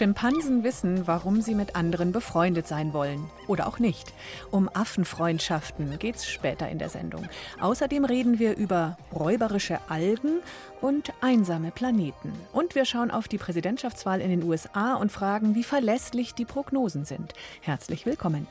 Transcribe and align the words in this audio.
Schimpansen 0.00 0.64
wissen, 0.64 1.06
warum 1.06 1.42
sie 1.42 1.54
mit 1.54 1.76
anderen 1.76 2.10
befreundet 2.10 2.66
sein 2.66 2.94
wollen. 2.94 3.28
Oder 3.48 3.66
auch 3.66 3.78
nicht. 3.78 4.14
Um 4.50 4.70
Affenfreundschaften 4.72 5.98
geht's 5.98 6.26
später 6.26 6.70
in 6.70 6.78
der 6.78 6.88
Sendung. 6.88 7.28
Außerdem 7.60 8.06
reden 8.06 8.38
wir 8.38 8.56
über 8.56 8.96
räuberische 9.14 9.78
Algen 9.90 10.40
und 10.80 11.12
einsame 11.20 11.70
Planeten. 11.70 12.32
Und 12.54 12.74
wir 12.74 12.86
schauen 12.86 13.10
auf 13.10 13.28
die 13.28 13.36
Präsidentschaftswahl 13.36 14.22
in 14.22 14.30
den 14.30 14.42
USA 14.42 14.94
und 14.94 15.12
fragen, 15.12 15.54
wie 15.54 15.64
verlässlich 15.64 16.32
die 16.32 16.46
Prognosen 16.46 17.04
sind. 17.04 17.34
Herzlich 17.60 18.06
willkommen. 18.06 18.46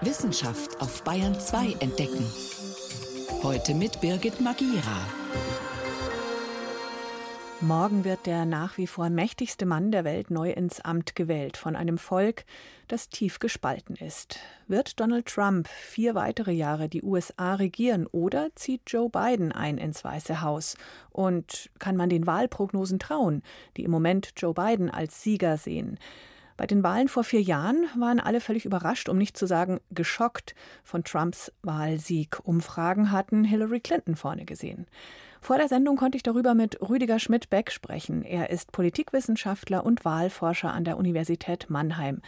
Wissenschaft 0.00 0.80
auf 0.80 1.04
Bayern 1.04 1.38
2 1.38 1.76
entdecken. 1.80 2.24
Heute 3.42 3.74
mit 3.74 4.00
Birgit 4.00 4.40
Magira. 4.40 4.96
Morgen 7.62 8.04
wird 8.04 8.26
der 8.26 8.44
nach 8.44 8.76
wie 8.76 8.86
vor 8.86 9.08
mächtigste 9.08 9.64
Mann 9.64 9.90
der 9.90 10.04
Welt 10.04 10.30
neu 10.30 10.50
ins 10.50 10.82
Amt 10.82 11.16
gewählt 11.16 11.56
von 11.56 11.74
einem 11.74 11.96
Volk, 11.96 12.44
das 12.86 13.08
tief 13.08 13.38
gespalten 13.38 13.96
ist. 13.96 14.38
Wird 14.68 15.00
Donald 15.00 15.24
Trump 15.24 15.66
vier 15.68 16.14
weitere 16.14 16.52
Jahre 16.52 16.90
die 16.90 17.02
USA 17.02 17.54
regieren 17.54 18.06
oder 18.08 18.50
zieht 18.56 18.82
Joe 18.86 19.08
Biden 19.08 19.52
ein 19.52 19.78
ins 19.78 20.04
Weiße 20.04 20.42
Haus? 20.42 20.76
Und 21.08 21.70
kann 21.78 21.96
man 21.96 22.10
den 22.10 22.26
Wahlprognosen 22.26 22.98
trauen, 22.98 23.42
die 23.78 23.84
im 23.84 23.90
Moment 23.90 24.34
Joe 24.36 24.52
Biden 24.52 24.90
als 24.90 25.22
Sieger 25.22 25.56
sehen? 25.56 25.98
Bei 26.58 26.66
den 26.66 26.82
Wahlen 26.82 27.08
vor 27.08 27.24
vier 27.24 27.40
Jahren 27.42 27.86
waren 27.96 28.20
alle 28.20 28.40
völlig 28.40 28.66
überrascht, 28.66 29.08
um 29.08 29.16
nicht 29.16 29.36
zu 29.36 29.46
sagen 29.46 29.80
geschockt 29.90 30.54
von 30.84 31.04
Trumps 31.04 31.50
Wahlsieg. 31.62 32.38
Umfragen 32.44 33.12
hatten 33.12 33.44
Hillary 33.44 33.80
Clinton 33.80 34.14
vorne 34.14 34.44
gesehen. 34.44 34.86
Vor 35.40 35.58
der 35.58 35.68
Sendung 35.68 35.96
konnte 35.96 36.16
ich 36.16 36.22
darüber 36.22 36.54
mit 36.54 36.80
Rüdiger 36.80 37.18
Schmidt-Beck 37.18 37.70
sprechen. 37.70 38.22
Er 38.22 38.50
ist 38.50 38.72
Politikwissenschaftler 38.72 39.84
und 39.84 40.04
Wahlforscher 40.04 40.72
an 40.72 40.84
der 40.84 40.96
Universität 40.96 41.66
Mannheim. 41.68 42.20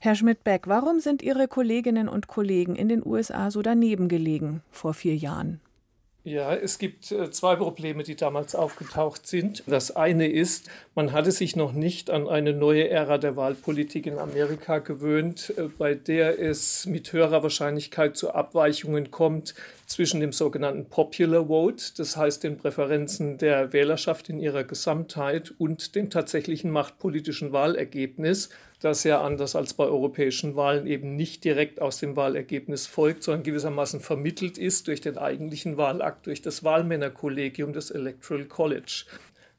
Herr 0.00 0.14
Schmidt-Beck, 0.14 0.66
warum 0.66 0.98
sind 0.98 1.22
Ihre 1.22 1.46
Kolleginnen 1.46 2.08
und 2.08 2.26
Kollegen 2.26 2.74
in 2.74 2.88
den 2.88 3.06
USA 3.06 3.50
so 3.50 3.62
daneben 3.62 4.08
gelegen 4.08 4.62
vor 4.70 4.94
vier 4.94 5.14
Jahren? 5.14 5.60
Ja, 6.24 6.54
es 6.54 6.78
gibt 6.78 7.10
äh, 7.10 7.32
zwei 7.32 7.56
Probleme, 7.56 8.04
die 8.04 8.14
damals 8.14 8.54
aufgetaucht 8.54 9.26
sind. 9.26 9.64
Das 9.66 9.90
eine 9.90 10.28
ist, 10.28 10.70
man 10.94 11.10
hatte 11.10 11.32
sich 11.32 11.56
noch 11.56 11.72
nicht 11.72 12.10
an 12.10 12.28
eine 12.28 12.52
neue 12.52 12.88
Ära 12.88 13.18
der 13.18 13.34
Wahlpolitik 13.34 14.06
in 14.06 14.18
Amerika 14.18 14.78
gewöhnt, 14.78 15.52
äh, 15.56 15.62
bei 15.62 15.94
der 15.94 16.38
es 16.38 16.86
mit 16.86 17.12
höherer 17.12 17.42
Wahrscheinlichkeit 17.42 18.16
zu 18.16 18.32
Abweichungen 18.32 19.10
kommt 19.10 19.56
zwischen 19.86 20.20
dem 20.20 20.30
sogenannten 20.30 20.84
Popular 20.84 21.48
Vote, 21.48 21.86
das 21.96 22.16
heißt 22.16 22.44
den 22.44 22.56
Präferenzen 22.56 23.38
der 23.38 23.72
Wählerschaft 23.72 24.28
in 24.28 24.38
ihrer 24.38 24.62
Gesamtheit, 24.62 25.52
und 25.58 25.96
dem 25.96 26.08
tatsächlichen 26.08 26.70
machtpolitischen 26.70 27.50
Wahlergebnis, 27.50 28.48
das 28.82 29.04
ja 29.04 29.22
anders 29.22 29.54
als 29.54 29.74
bei 29.74 29.84
europäischen 29.84 30.56
Wahlen 30.56 30.86
eben 30.86 31.14
nicht 31.14 31.44
direkt 31.44 31.80
aus 31.80 31.98
dem 31.98 32.16
Wahlergebnis 32.16 32.86
folgt, 32.86 33.22
sondern 33.22 33.44
gewissermaßen 33.44 34.00
vermittelt 34.00 34.58
ist 34.58 34.88
durch 34.88 35.00
den 35.00 35.18
eigentlichen 35.18 35.76
Wahlakt, 35.76 36.26
durch 36.26 36.42
das 36.42 36.64
Wahlmännerkollegium 36.64 37.72
des 37.72 37.90
Electoral 37.92 38.44
College. 38.44 39.04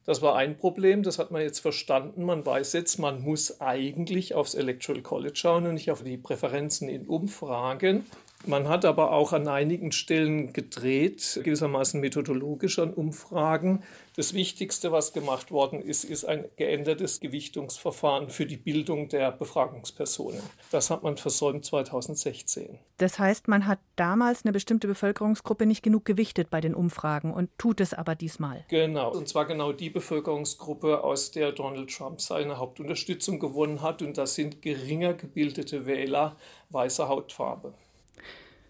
Das 0.04 0.20
war 0.20 0.36
ein 0.36 0.58
Problem, 0.58 1.02
das 1.02 1.18
hat 1.18 1.30
man 1.30 1.40
jetzt 1.40 1.60
verstanden. 1.60 2.24
Man 2.24 2.44
weiß 2.44 2.74
jetzt, 2.74 2.98
man 2.98 3.22
muss 3.22 3.62
eigentlich 3.62 4.34
aufs 4.34 4.54
Electoral 4.54 5.00
College 5.00 5.36
schauen 5.36 5.66
und 5.66 5.74
nicht 5.74 5.90
auf 5.90 6.02
die 6.02 6.18
Präferenzen 6.18 6.90
in 6.90 7.06
Umfragen. 7.06 8.04
Man 8.46 8.68
hat 8.68 8.84
aber 8.84 9.12
auch 9.12 9.32
an 9.32 9.48
einigen 9.48 9.90
Stellen 9.90 10.52
gedreht, 10.52 11.40
gewissermaßen 11.42 11.98
methodologisch 11.98 12.78
an 12.78 12.92
Umfragen. 12.92 13.82
Das 14.16 14.32
Wichtigste, 14.32 14.92
was 14.92 15.12
gemacht 15.12 15.50
worden 15.50 15.82
ist, 15.82 16.04
ist 16.04 16.24
ein 16.24 16.44
geändertes 16.54 17.18
Gewichtungsverfahren 17.18 18.30
für 18.30 18.46
die 18.46 18.56
Bildung 18.56 19.08
der 19.08 19.32
Befragungspersonen. 19.32 20.40
Das 20.70 20.88
hat 20.90 21.02
man 21.02 21.16
versäumt 21.16 21.64
2016. 21.64 22.78
Das 22.98 23.18
heißt, 23.18 23.48
man 23.48 23.66
hat 23.66 23.80
damals 23.96 24.44
eine 24.44 24.52
bestimmte 24.52 24.86
Bevölkerungsgruppe 24.86 25.66
nicht 25.66 25.82
genug 25.82 26.04
gewichtet 26.04 26.48
bei 26.48 26.60
den 26.60 26.76
Umfragen 26.76 27.34
und 27.34 27.50
tut 27.58 27.80
es 27.80 27.92
aber 27.92 28.14
diesmal. 28.14 28.64
Genau, 28.68 29.12
und 29.12 29.26
zwar 29.26 29.46
genau 29.46 29.72
die 29.72 29.90
Bevölkerungsgruppe, 29.90 31.02
aus 31.02 31.32
der 31.32 31.50
Donald 31.50 31.92
Trump 31.92 32.20
seine 32.20 32.58
Hauptunterstützung 32.58 33.40
gewonnen 33.40 33.82
hat. 33.82 34.00
Und 34.00 34.16
das 34.16 34.36
sind 34.36 34.62
geringer 34.62 35.14
gebildete 35.14 35.86
Wähler 35.86 36.36
weißer 36.70 37.08
Hautfarbe. 37.08 37.74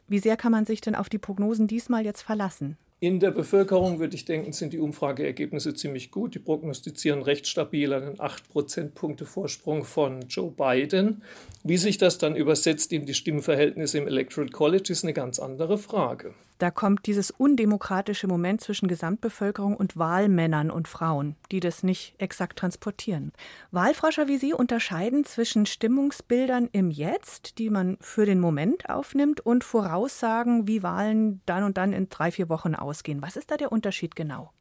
Wie 0.09 0.21
sehr 0.21 0.39
kann 0.39 0.53
man 0.53 0.65
sich 0.65 0.81
denn 0.81 0.95
auf 0.95 1.11
die 1.11 1.19
Prognosen 1.19 1.67
diesmal 1.67 2.05
jetzt 2.07 2.23
verlassen? 2.23 2.79
In 3.05 3.21
der 3.21 3.33
Bevölkerung 3.33 3.99
würde 3.99 4.17
ich 4.17 4.25
denken, 4.25 4.55
sind 4.55 4.73
die 4.73 4.79
Umfrageergebnisse 4.79 5.75
ziemlich 5.75 6.11
gut. 6.11 6.35
Die 6.35 6.39
prognostizieren 6.39 7.21
recht 7.21 7.47
stabil 7.47 7.93
einen 7.93 8.19
8 8.19 8.49
Prozentpunkte 8.49 9.27
Vorsprung 9.27 9.85
von 9.85 10.23
Joe 10.31 10.51
Biden. 10.51 11.21
Wie 11.65 11.77
sich 11.77 11.99
das 11.99 12.17
dann 12.17 12.35
übersetzt 12.35 12.95
in 12.95 13.05
die 13.05 13.13
Stimmverhältnisse 13.13 13.99
im 13.99 14.07
Electoral 14.07 14.49
College, 14.49 14.91
ist 14.91 15.05
eine 15.05 15.13
ganz 15.13 15.39
andere 15.39 15.77
Frage. 15.77 16.33
Da 16.59 16.71
kommt 16.71 17.07
dieses 17.07 17.31
undemokratische 17.31 18.29
Moment 18.29 18.61
zwischen 18.61 18.87
Gesamtbevölkerung 18.87 19.77
und 19.77 19.97
Wahlmännern 19.97 20.71
und 20.71 20.87
Frauen, 20.87 21.37
die 21.51 21.61
das 21.61 21.83
nicht 21.83 22.15
exakt 22.19 22.59
transportieren. 22.59 23.33
Wahlforscher 23.73 24.29
wie 24.29 24.39
Sie 24.39 24.55
unterscheiden 24.55 25.25
zwischen 25.25 25.67
Stimmungsbildern 25.67 26.69
im 26.71 26.91
Jetzt, 26.91 27.59
die 27.59 27.71
man 27.71 27.97
für 28.01 28.25
den 28.25 28.39
Moment 28.39 28.89
aufnimmt, 28.89 29.41
und 29.41 29.65
Voraussagen, 29.65 30.69
wie 30.69 30.83
Wahlen 30.83 31.43
dann 31.45 31.65
und 31.65 31.77
dann 31.77 31.93
in 31.93 32.09
drei, 32.09 32.31
vier 32.31 32.49
Wochen 32.49 32.75
ausgehen. 32.75 33.21
Was 33.21 33.37
ist 33.37 33.51
da 33.51 33.57
der 33.57 33.73
Unterschied 33.73 34.15
genau? 34.15 34.53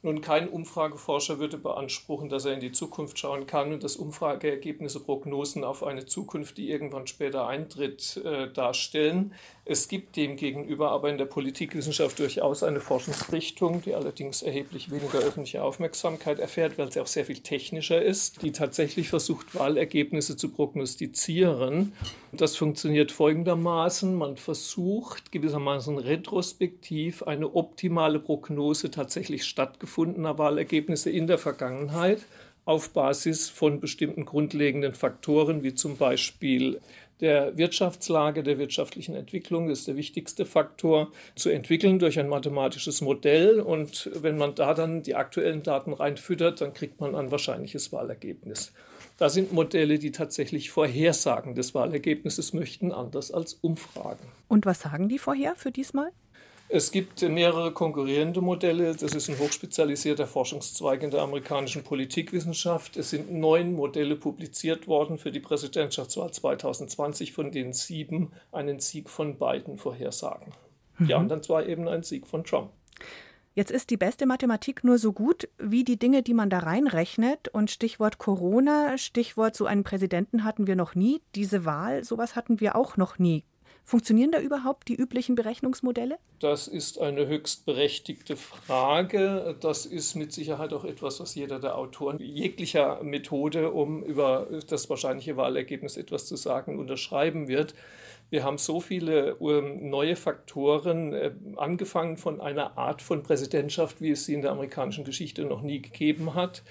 Nun, 0.00 0.20
kein 0.20 0.48
Umfrageforscher 0.48 1.40
würde 1.40 1.58
beanspruchen, 1.58 2.28
dass 2.28 2.44
er 2.44 2.54
in 2.54 2.60
die 2.60 2.70
Zukunft 2.70 3.18
schauen 3.18 3.48
kann 3.48 3.72
und 3.72 3.82
dass 3.82 3.96
Umfrageergebnisse 3.96 5.00
Prognosen 5.00 5.64
auf 5.64 5.82
eine 5.82 6.06
Zukunft, 6.06 6.56
die 6.56 6.70
irgendwann 6.70 7.08
später 7.08 7.48
eintritt, 7.48 8.16
äh, 8.24 8.48
darstellen. 8.52 9.34
Es 9.64 9.88
gibt 9.88 10.14
demgegenüber 10.14 10.92
aber 10.92 11.10
in 11.10 11.18
der 11.18 11.24
Politikwissenschaft 11.24 12.20
durchaus 12.20 12.62
eine 12.62 12.78
Forschungsrichtung, 12.78 13.82
die 13.82 13.96
allerdings 13.96 14.42
erheblich 14.42 14.92
weniger 14.92 15.18
öffentliche 15.18 15.64
Aufmerksamkeit 15.64 16.38
erfährt, 16.38 16.78
weil 16.78 16.92
sie 16.92 17.00
auch 17.00 17.08
sehr 17.08 17.24
viel 17.24 17.40
technischer 17.40 18.00
ist, 18.00 18.42
die 18.42 18.52
tatsächlich 18.52 19.08
versucht, 19.08 19.56
Wahlergebnisse 19.56 20.36
zu 20.36 20.50
prognostizieren. 20.50 21.92
Das 22.30 22.56
funktioniert 22.56 23.10
folgendermaßen. 23.10 24.14
Man 24.14 24.36
versucht 24.36 25.32
gewissermaßen 25.32 25.98
retrospektiv 25.98 27.24
eine 27.24 27.52
optimale 27.56 28.20
Prognose 28.20 28.92
tatsächlich 28.92 29.44
stattgefunden 29.44 29.87
stattgefundener 29.88 30.38
Wahlergebnisse 30.38 31.10
in 31.10 31.26
der 31.26 31.38
Vergangenheit 31.38 32.20
auf 32.64 32.90
Basis 32.90 33.48
von 33.48 33.80
bestimmten 33.80 34.26
grundlegenden 34.26 34.92
Faktoren, 34.92 35.62
wie 35.62 35.74
zum 35.74 35.96
Beispiel 35.96 36.80
der 37.20 37.56
Wirtschaftslage, 37.56 38.42
der 38.42 38.58
wirtschaftlichen 38.58 39.16
Entwicklung, 39.16 39.68
das 39.68 39.80
ist 39.80 39.88
der 39.88 39.96
wichtigste 39.96 40.44
Faktor, 40.44 41.10
zu 41.34 41.48
entwickeln 41.48 41.98
durch 41.98 42.18
ein 42.20 42.28
mathematisches 42.28 43.00
Modell. 43.00 43.60
Und 43.60 44.10
wenn 44.14 44.36
man 44.36 44.54
da 44.54 44.74
dann 44.74 45.02
die 45.02 45.16
aktuellen 45.16 45.62
Daten 45.62 45.94
reinfüttert, 45.94 46.60
dann 46.60 46.74
kriegt 46.74 47.00
man 47.00 47.16
ein 47.16 47.30
wahrscheinliches 47.32 47.90
Wahlergebnis. 47.92 48.72
Da 49.16 49.30
sind 49.30 49.52
Modelle, 49.52 49.98
die 49.98 50.12
tatsächlich 50.12 50.70
Vorhersagen 50.70 51.56
des 51.56 51.74
Wahlergebnisses 51.74 52.52
möchten, 52.52 52.92
anders 52.92 53.32
als 53.32 53.54
Umfragen. 53.54 54.24
Und 54.46 54.64
was 54.64 54.80
sagen 54.80 55.08
die 55.08 55.18
vorher 55.18 55.56
für 55.56 55.72
diesmal? 55.72 56.12
Es 56.70 56.92
gibt 56.92 57.22
mehrere 57.22 57.72
konkurrierende 57.72 58.42
Modelle. 58.42 58.94
Das 58.94 59.14
ist 59.14 59.30
ein 59.30 59.38
hochspezialisierter 59.38 60.26
Forschungszweig 60.26 61.02
in 61.02 61.10
der 61.10 61.22
amerikanischen 61.22 61.82
Politikwissenschaft. 61.82 62.98
Es 62.98 63.08
sind 63.10 63.32
neun 63.32 63.72
Modelle 63.72 64.16
publiziert 64.16 64.86
worden 64.86 65.16
für 65.16 65.32
die 65.32 65.40
Präsidentschaftswahl 65.40 66.30
2020, 66.30 67.32
von 67.32 67.50
denen 67.50 67.72
sieben 67.72 68.32
einen 68.52 68.80
Sieg 68.80 69.08
von 69.08 69.38
Biden 69.38 69.78
vorhersagen. 69.78 70.52
Mhm. 70.98 71.12
anderen 71.12 71.42
zwei 71.42 71.64
eben 71.66 71.88
einen 71.88 72.02
Sieg 72.02 72.26
von 72.26 72.44
Trump. 72.44 72.70
Jetzt 73.54 73.70
ist 73.70 73.90
die 73.90 73.96
beste 73.96 74.26
Mathematik 74.26 74.84
nur 74.84 74.98
so 74.98 75.12
gut 75.12 75.48
wie 75.58 75.84
die 75.84 75.98
Dinge, 75.98 76.22
die 76.22 76.34
man 76.34 76.50
da 76.50 76.58
reinrechnet. 76.60 77.48
Und 77.48 77.70
Stichwort 77.70 78.18
Corona, 78.18 78.98
Stichwort 78.98 79.56
so 79.56 79.66
einen 79.66 79.84
Präsidenten 79.84 80.44
hatten 80.44 80.66
wir 80.66 80.76
noch 80.76 80.94
nie. 80.94 81.22
Diese 81.34 81.64
Wahl, 81.64 82.04
sowas 82.04 82.36
hatten 82.36 82.60
wir 82.60 82.76
auch 82.76 82.96
noch 82.96 83.18
nie. 83.18 83.44
Funktionieren 83.88 84.30
da 84.30 84.38
überhaupt 84.38 84.88
die 84.88 84.96
üblichen 84.96 85.34
Berechnungsmodelle? 85.34 86.18
Das 86.40 86.68
ist 86.68 87.00
eine 87.00 87.26
höchst 87.26 87.64
berechtigte 87.64 88.36
Frage. 88.36 89.56
Das 89.60 89.86
ist 89.86 90.14
mit 90.14 90.30
Sicherheit 90.30 90.74
auch 90.74 90.84
etwas, 90.84 91.20
was 91.20 91.34
jeder 91.34 91.58
der 91.58 91.78
Autoren 91.78 92.18
jeglicher 92.18 93.02
Methode, 93.02 93.70
um 93.70 94.02
über 94.04 94.46
das 94.68 94.90
wahrscheinliche 94.90 95.38
Wahlergebnis 95.38 95.96
etwas 95.96 96.26
zu 96.26 96.36
sagen, 96.36 96.78
unterschreiben 96.78 97.48
wird. 97.48 97.74
Wir 98.28 98.44
haben 98.44 98.58
so 98.58 98.80
viele 98.80 99.38
ähm, 99.40 99.88
neue 99.88 100.16
Faktoren, 100.16 101.14
äh, 101.14 101.32
angefangen 101.56 102.18
von 102.18 102.42
einer 102.42 102.76
Art 102.76 103.00
von 103.00 103.22
Präsidentschaft, 103.22 104.02
wie 104.02 104.10
es 104.10 104.26
sie 104.26 104.34
in 104.34 104.42
der 104.42 104.50
amerikanischen 104.50 105.04
Geschichte 105.04 105.44
noch 105.46 105.62
nie 105.62 105.80
gegeben 105.80 106.34
hat 106.34 106.62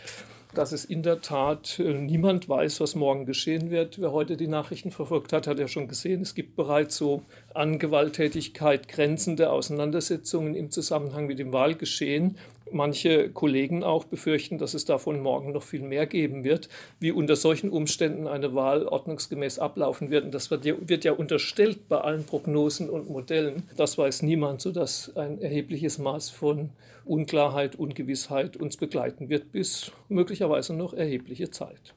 dass 0.58 0.72
es 0.72 0.86
in 0.86 1.04
der 1.04 1.22
Tat 1.22 1.80
äh, 1.80 1.94
niemand 1.94 2.50
weiß, 2.50 2.80
was 2.82 2.96
morgen 2.96 3.26
geschehen 3.26 3.70
wird. 3.70 4.02
Wer 4.02 4.12
heute 4.12 4.38
die 4.38 4.48
Nachrichten 4.48 4.92
verfolgt 4.92 5.32
hat, 5.34 5.46
hat 5.46 5.60
ja 5.60 5.68
schon 5.68 5.88
gesehen, 5.88 6.22
es 6.22 6.34
gibt 6.34 6.56
bereits 6.56 6.98
so 6.98 7.22
an 7.54 7.78
Gewalttätigkeit 7.80 8.88
grenzende 8.88 9.52
Auseinandersetzungen 9.52 10.56
im 10.56 10.72
Zusammenhang 10.72 11.28
mit 11.28 11.40
dem 11.40 11.54
Wahlgeschehen. 11.54 12.38
Manche 12.72 13.30
Kollegen 13.30 13.84
auch 13.84 14.06
befürchten, 14.06 14.58
dass 14.58 14.74
es 14.74 14.86
davon 14.86 15.22
morgen 15.22 15.52
noch 15.52 15.64
viel 15.64 15.82
mehr 15.82 16.06
geben 16.06 16.44
wird, 16.44 16.70
wie 17.00 17.12
unter 17.12 17.36
solchen 17.36 17.70
Umständen 17.70 18.28
eine 18.28 18.56
Wahl 18.56 18.86
ordnungsgemäß 18.86 19.60
ablaufen 19.60 20.10
wird. 20.10 20.26
Und 20.26 20.34
das 20.34 20.52
wird 20.52 20.66
ja, 20.66 20.76
wird 20.80 21.04
ja 21.04 21.14
unterstellt 21.14 21.88
bei 21.90 21.98
allen 21.98 22.26
Prognosen 22.26 22.90
und 22.90 23.10
Modellen. 23.10 23.64
Das 23.76 23.98
weiß 23.98 24.22
niemand, 24.24 24.62
sodass 24.62 25.16
ein 25.16 25.42
erhebliches 25.42 25.98
Maß 25.98 26.30
von 26.30 26.70
Unklarheit, 27.06 27.76
Ungewissheit 27.76 28.58
uns 28.58 28.78
begleiten 28.78 29.30
wird 29.30 29.52
bis 29.52 29.92
möglicherweise 30.10 30.74
noch 30.74 30.94
erhebliche 30.94 31.50
Zeit. 31.50 31.94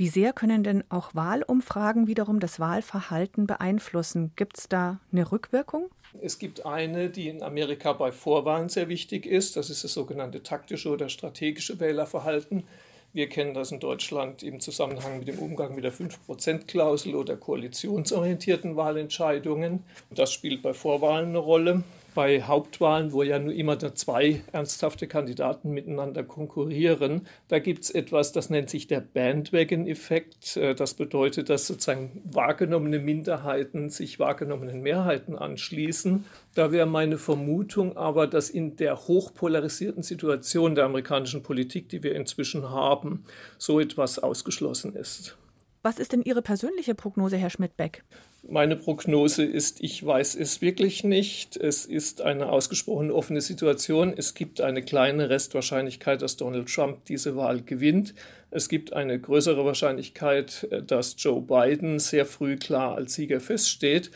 Wie 0.00 0.08
sehr 0.08 0.32
können 0.32 0.64
denn 0.64 0.82
auch 0.88 1.14
Wahlumfragen 1.14 2.06
wiederum 2.06 2.40
das 2.40 2.58
Wahlverhalten 2.58 3.46
beeinflussen? 3.46 4.32
Gibt 4.34 4.56
es 4.56 4.66
da 4.66 4.98
eine 5.12 5.30
Rückwirkung? 5.30 5.90
Es 6.22 6.38
gibt 6.38 6.64
eine, 6.64 7.10
die 7.10 7.28
in 7.28 7.42
Amerika 7.42 7.92
bei 7.92 8.10
Vorwahlen 8.10 8.70
sehr 8.70 8.88
wichtig 8.88 9.26
ist. 9.26 9.58
Das 9.58 9.68
ist 9.68 9.84
das 9.84 9.92
sogenannte 9.92 10.42
taktische 10.42 10.88
oder 10.88 11.10
strategische 11.10 11.80
Wählerverhalten. 11.80 12.64
Wir 13.12 13.28
kennen 13.28 13.52
das 13.52 13.72
in 13.72 13.80
Deutschland 13.80 14.42
im 14.42 14.60
Zusammenhang 14.60 15.18
mit 15.18 15.28
dem 15.28 15.38
Umgang 15.38 15.74
mit 15.74 15.84
der 15.84 15.92
5%-Klausel 15.92 17.14
oder 17.14 17.36
koalitionsorientierten 17.36 18.76
Wahlentscheidungen. 18.76 19.84
Das 20.08 20.32
spielt 20.32 20.62
bei 20.62 20.72
Vorwahlen 20.72 21.28
eine 21.28 21.38
Rolle 21.38 21.84
bei 22.14 22.42
Hauptwahlen, 22.42 23.12
wo 23.12 23.22
ja 23.22 23.38
nur 23.38 23.52
immer 23.52 23.78
zwei 23.94 24.42
ernsthafte 24.52 25.06
Kandidaten 25.06 25.70
miteinander 25.70 26.22
konkurrieren, 26.22 27.26
da 27.48 27.58
gibt 27.58 27.84
es 27.84 27.90
etwas, 27.90 28.32
das 28.32 28.50
nennt 28.50 28.70
sich 28.70 28.86
der 28.86 29.00
Bandwagon-Effekt. 29.00 30.56
Äh, 30.56 30.74
das 30.74 30.94
bedeutet, 30.94 31.50
dass 31.50 31.66
sozusagen 31.66 32.22
wahrgenommene 32.24 32.98
Minderheiten 32.98 33.90
sich 33.90 34.18
wahrgenommenen 34.18 34.80
Mehrheiten 34.80 35.36
anschließen. 35.36 36.24
Da 36.54 36.72
wäre 36.72 36.86
meine 36.86 37.18
Vermutung 37.18 37.96
aber, 37.96 38.26
dass 38.26 38.50
in 38.50 38.76
der 38.76 38.96
hochpolarisierten 38.96 40.02
Situation 40.02 40.74
der 40.74 40.84
amerikanischen 40.84 41.42
Politik, 41.42 41.88
die 41.88 42.02
wir 42.02 42.14
inzwischen 42.14 42.70
haben, 42.70 43.24
so 43.58 43.80
etwas 43.80 44.18
ausgeschlossen 44.18 44.94
ist. 44.94 45.36
Was 45.82 45.98
ist 45.98 46.12
denn 46.12 46.22
Ihre 46.22 46.42
persönliche 46.42 46.94
Prognose, 46.94 47.38
Herr 47.38 47.48
Schmidt-Beck? 47.48 48.04
Meine 48.42 48.74
Prognose 48.76 49.44
ist, 49.44 49.82
ich 49.82 50.04
weiß 50.04 50.34
es 50.34 50.62
wirklich 50.62 51.04
nicht. 51.04 51.58
Es 51.58 51.84
ist 51.84 52.22
eine 52.22 52.48
ausgesprochen 52.48 53.10
offene 53.10 53.42
Situation. 53.42 54.14
Es 54.16 54.34
gibt 54.34 54.62
eine 54.62 54.82
kleine 54.82 55.28
Restwahrscheinlichkeit, 55.28 56.22
dass 56.22 56.38
Donald 56.38 56.72
Trump 56.72 57.04
diese 57.04 57.36
Wahl 57.36 57.60
gewinnt. 57.62 58.14
Es 58.50 58.68
gibt 58.68 58.94
eine 58.94 59.20
größere 59.20 59.64
Wahrscheinlichkeit, 59.64 60.66
dass 60.86 61.16
Joe 61.18 61.42
Biden 61.42 61.98
sehr 61.98 62.24
früh 62.24 62.56
klar 62.56 62.96
als 62.96 63.14
Sieger 63.14 63.40
feststeht. 63.40 64.10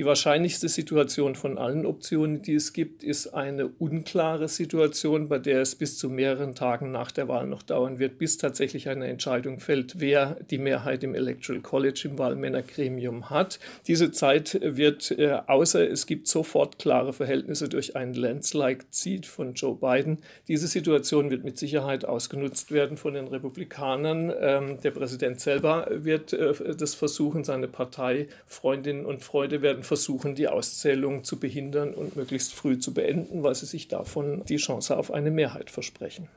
Die 0.00 0.06
wahrscheinlichste 0.06 0.70
Situation 0.70 1.34
von 1.34 1.58
allen 1.58 1.84
Optionen, 1.84 2.40
die 2.40 2.54
es 2.54 2.72
gibt, 2.72 3.02
ist 3.02 3.34
eine 3.34 3.66
unklare 3.66 4.48
Situation, 4.48 5.28
bei 5.28 5.38
der 5.38 5.60
es 5.60 5.74
bis 5.74 5.98
zu 5.98 6.08
mehreren 6.08 6.54
Tagen 6.54 6.90
nach 6.90 7.12
der 7.12 7.28
Wahl 7.28 7.46
noch 7.46 7.60
dauern 7.60 7.98
wird, 7.98 8.16
bis 8.16 8.38
tatsächlich 8.38 8.88
eine 8.88 9.08
Entscheidung 9.08 9.60
fällt, 9.60 10.00
wer 10.00 10.38
die 10.50 10.56
Mehrheit 10.56 11.04
im 11.04 11.14
Electoral 11.14 11.60
College 11.60 12.00
im 12.04 12.18
Wahlmännergremium 12.18 13.28
hat. 13.28 13.60
Diese 13.88 14.10
Zeit 14.10 14.58
wird, 14.62 15.10
äh, 15.10 15.38
außer 15.46 15.86
es 15.90 16.06
gibt 16.06 16.28
sofort 16.28 16.78
klare 16.78 17.12
Verhältnisse 17.12 17.68
durch 17.68 17.94
einen 17.94 18.14
Landslide-Seat 18.14 19.26
von 19.26 19.52
Joe 19.52 19.76
Biden, 19.76 20.20
diese 20.48 20.66
Situation 20.66 21.30
wird 21.30 21.44
mit 21.44 21.58
Sicherheit 21.58 22.06
ausgenutzt 22.06 22.72
werden 22.72 22.96
von 22.96 23.12
den 23.12 23.28
Republikanern. 23.28 24.32
Ähm, 24.40 24.78
der 24.82 24.92
Präsident 24.92 25.40
selber 25.40 25.88
wird 25.90 26.32
äh, 26.32 26.54
das 26.74 26.94
versuchen, 26.94 27.44
seine 27.44 27.68
Partei, 27.68 28.28
Freundinnen 28.46 29.04
und 29.04 29.22
Freunde 29.22 29.60
werden 29.60 29.84
versuchen, 29.90 30.36
die 30.36 30.46
Auszählung 30.46 31.24
zu 31.24 31.40
behindern 31.40 31.94
und 31.94 32.14
möglichst 32.14 32.54
früh 32.54 32.78
zu 32.78 32.94
beenden, 32.94 33.42
weil 33.42 33.56
sie 33.56 33.66
sich 33.66 33.88
davon 33.88 34.44
die 34.44 34.58
Chance 34.58 34.96
auf 34.96 35.12
eine 35.12 35.32
Mehrheit 35.32 35.68
versprechen. 35.68 36.28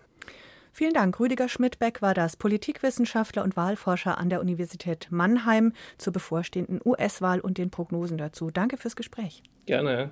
Vielen 0.71 0.95
Dank. 0.95 1.19
Rüdiger 1.19 1.47
Schmidbeck 1.47 2.01
war 2.01 2.15
das 2.15 2.35
Politikwissenschaftler 2.35 3.43
und 3.43 3.55
Wahlforscher 3.55 4.17
an 4.17 4.31
der 4.31 4.41
Universität 4.41 5.09
Mannheim 5.11 5.73
zur 5.99 6.13
bevorstehenden 6.13 6.81
US-Wahl 6.83 7.41
und 7.41 7.59
den 7.59 7.69
Prognosen 7.69 8.17
dazu. 8.17 8.49
Danke 8.49 8.77
fürs 8.77 8.95
Gespräch. 8.95 9.43
Gerne. 9.67 10.11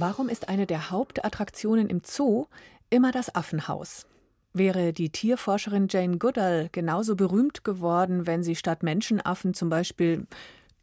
Warum 0.00 0.28
ist 0.28 0.48
eine 0.48 0.64
der 0.64 0.92
Hauptattraktionen 0.92 1.88
im 1.88 2.02
Zoo 2.04 2.46
immer 2.88 3.10
das 3.10 3.34
Affenhaus? 3.34 4.06
Wäre 4.52 4.92
die 4.92 5.10
Tierforscherin 5.10 5.88
Jane 5.90 6.18
Goodall 6.18 6.68
genauso 6.70 7.16
berühmt 7.16 7.64
geworden, 7.64 8.24
wenn 8.24 8.44
sie 8.44 8.54
statt 8.54 8.84
Menschenaffen 8.84 9.54
zum 9.54 9.70
Beispiel 9.70 10.28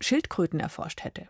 Schildkröten 0.01 0.59
erforscht 0.59 1.05
hätte? 1.05 1.29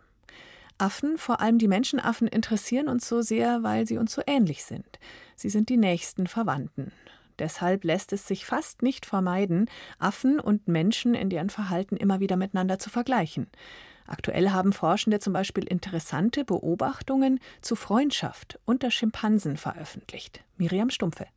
Affen, 0.79 1.19
vor 1.19 1.41
allem 1.41 1.59
die 1.59 1.67
Menschenaffen, 1.67 2.27
interessieren 2.27 2.87
uns 2.87 3.07
so 3.07 3.21
sehr, 3.21 3.61
weil 3.61 3.85
sie 3.85 3.99
uns 3.99 4.13
so 4.13 4.23
ähnlich 4.25 4.63
sind. 4.63 4.97
Sie 5.35 5.49
sind 5.49 5.69
die 5.69 5.77
nächsten 5.77 6.25
Verwandten. 6.25 6.91
Deshalb 7.37 7.83
lässt 7.83 8.13
es 8.13 8.27
sich 8.27 8.47
fast 8.47 8.81
nicht 8.81 9.05
vermeiden, 9.05 9.69
Affen 9.99 10.39
und 10.39 10.67
Menschen 10.67 11.13
in 11.13 11.29
deren 11.29 11.51
Verhalten 11.51 11.97
immer 11.97 12.19
wieder 12.19 12.35
miteinander 12.35 12.79
zu 12.79 12.89
vergleichen. 12.89 13.45
Aktuell 14.07 14.51
haben 14.51 14.71
Forschende 14.71 15.19
zum 15.19 15.33
Beispiel 15.33 15.63
interessante 15.63 16.45
Beobachtungen 16.45 17.39
zu 17.61 17.75
Freundschaft 17.75 18.59
unter 18.65 18.91
Schimpansen 18.91 19.57
veröffentlicht. 19.57 20.43
Miriam 20.57 20.89
Stumpfe. 20.89 21.27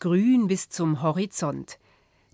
Grün 0.00 0.46
bis 0.46 0.68
zum 0.68 1.02
Horizont. 1.02 1.78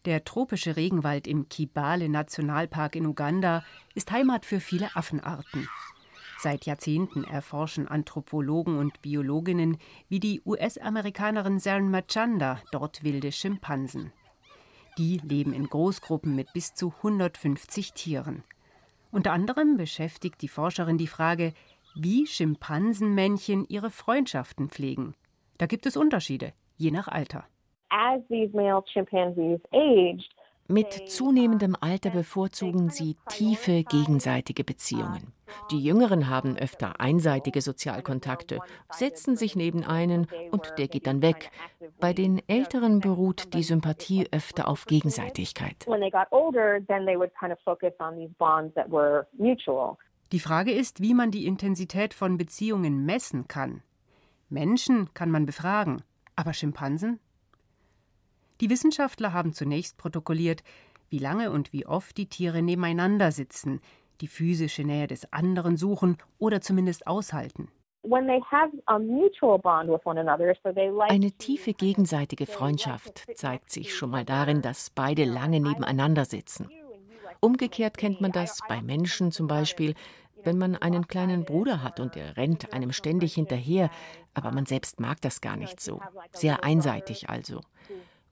Der 0.05 0.25
tropische 0.25 0.77
Regenwald 0.77 1.27
im 1.27 1.49
Kibale 1.49 2.09
Nationalpark 2.09 2.95
in 2.95 3.07
Uganda 3.07 3.65
ist 3.95 4.13
Heimat 4.13 4.47
für 4.47 4.61
viele 4.61 4.95
Affenarten. 4.95 5.69
Seit 6.39 6.65
Jahrzehnten 6.65 7.25
erforschen 7.25 7.89
Anthropologen 7.89 8.79
und 8.79 9.03
Biologinnen 9.03 9.79
wie 10.09 10.21
die 10.21 10.43
US-Amerikanerin 10.47 11.59
Saren 11.59 11.91
Machanda 11.91 12.61
dort 12.71 13.03
wilde 13.03 13.33
Schimpansen. 13.33 14.13
Die 14.99 15.19
leben 15.19 15.53
in 15.53 15.67
Großgruppen 15.67 16.35
mit 16.35 16.53
bis 16.55 16.73
zu 16.73 16.93
150 17.03 17.93
Tieren. 17.93 18.45
Unter 19.13 19.33
anderem 19.33 19.77
beschäftigt 19.77 20.41
die 20.41 20.49
Forscherin 20.49 20.97
die 20.97 21.07
Frage, 21.07 21.53
wie 21.95 22.27
Schimpansenmännchen 22.27 23.67
ihre 23.69 23.91
Freundschaften 23.91 24.71
pflegen. 24.71 25.15
Da 25.59 25.67
gibt 25.67 25.85
es 25.85 25.97
Unterschiede, 25.97 26.53
je 26.77 26.91
nach 26.91 27.09
Alter. 27.09 27.45
As 27.91 28.23
these 28.29 28.55
male 28.57 28.83
chimpanzees 28.93 29.61
aged, 29.73 30.29
mit 30.69 30.93
zunehmendem 31.09 31.77
Alter 31.81 32.11
bevorzugen 32.11 32.91
sie 32.91 33.17
tiefe 33.29 33.85
gegenseitige 33.85 34.65
Beziehungen. 34.65 35.33
Die 35.71 35.83
Jüngeren 35.83 36.29
haben 36.29 36.57
öfter 36.57 37.01
einseitige 37.01 37.61
Sozialkontakte, 37.61 38.59
setzen 38.91 39.37
sich 39.37 39.55
neben 39.57 39.85
einen 39.85 40.27
und 40.51 40.73
der 40.79 40.89
geht 40.89 41.07
dann 41.07 41.23
weg. 41.23 41.51
Bei 42.01 42.13
den 42.13 42.43
Älteren 42.49 43.01
beruht 43.01 43.55
die 43.55 43.63
Sympathie 43.63 44.27
öfter 44.33 44.69
auf 44.69 44.87
Gegenseitigkeit. 44.87 45.87
Die 50.33 50.41
Frage 50.41 50.73
ist, 50.73 51.01
wie 51.01 51.15
man 51.15 51.31
die 51.31 51.47
Intensität 51.47 52.13
von 52.13 52.37
Beziehungen 52.37 53.07
messen 53.07 53.47
kann. 53.47 53.83
Menschen 54.49 55.13
kann 55.15 55.31
man 55.31 55.47
befragen, 55.47 56.03
aber 56.35 56.53
Schimpansen? 56.53 57.21
Die 58.61 58.71
Wissenschaftler 58.71 59.33
haben 59.33 59.53
zunächst 59.53 59.99
protokolliert, 59.99 60.63
wie 61.11 61.19
lange 61.19 61.51
und 61.51 61.73
wie 61.73 61.87
oft 61.87 62.17
die 62.17 62.27
Tiere 62.27 62.63
nebeneinander 62.63 63.31
sitzen, 63.31 63.81
die 64.21 64.29
physische 64.29 64.83
Nähe 64.83 65.07
des 65.07 65.33
anderen 65.33 65.77
suchen 65.77 66.17
oder 66.39 66.61
zumindest 66.61 67.07
aushalten. 67.07 67.69
Eine 71.09 71.33
tiefe 71.33 71.75
gegenseitige 71.75 72.47
Freundschaft 72.47 73.25
zeigt 73.35 73.71
sich 73.71 73.95
schon 73.95 74.11
mal 74.11 74.25
darin, 74.25 74.63
dass 74.63 74.91
beide 74.91 75.25
lange 75.25 75.61
nebeneinander 75.61 76.25
sitzen. 76.25 76.71
Umgekehrt 77.41 77.99
kennt 77.99 78.21
man 78.21 78.33
das 78.33 78.61
bei 78.69 78.81
Menschen 78.81 79.33
zum 79.33 79.49
Beispiel, 79.49 79.95
wenn 80.45 80.57
man 80.57 80.77
einen 80.77 81.09
kleinen 81.09 81.45
Bruder 81.45 81.83
hat 81.83 81.99
und 81.99 82.17
er 82.17 82.37
rennt 82.37 82.73
einem 82.73 82.93
ständig 82.93 83.35
hinterher, 83.35 83.91
aber 84.35 84.53
man 84.53 84.67
selbst 84.67 85.01
mag 85.01 85.21
das 85.21 85.41
gar 85.41 85.57
nicht 85.57 85.81
so. 85.81 86.01
Sehr 86.33 86.63
einseitig 86.63 87.29
also. 87.29 87.61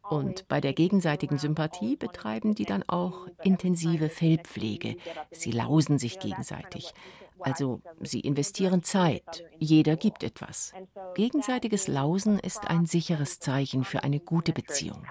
Und 0.08 0.46
bei 0.48 0.60
der 0.60 0.72
gegenseitigen 0.72 1.38
Sympathie 1.38 1.96
betreiben 1.96 2.54
die 2.54 2.66
dann 2.66 2.84
auch 2.86 3.26
intensive 3.42 4.08
Fellpflege. 4.08 4.96
Sie 5.30 5.50
lausen 5.50 5.98
sich 5.98 6.18
gegenseitig. 6.18 6.92
Also 7.40 7.80
sie 8.00 8.20
investieren 8.20 8.82
Zeit, 8.82 9.44
jeder 9.58 9.96
gibt 9.96 10.22
etwas. 10.22 10.72
Gegenseitiges 11.14 11.88
Lausen 11.88 12.38
ist 12.38 12.70
ein 12.70 12.86
sicheres 12.86 13.40
Zeichen 13.40 13.84
für 13.84 14.02
eine 14.02 14.20
gute 14.20 14.52
Beziehung. 14.52 15.04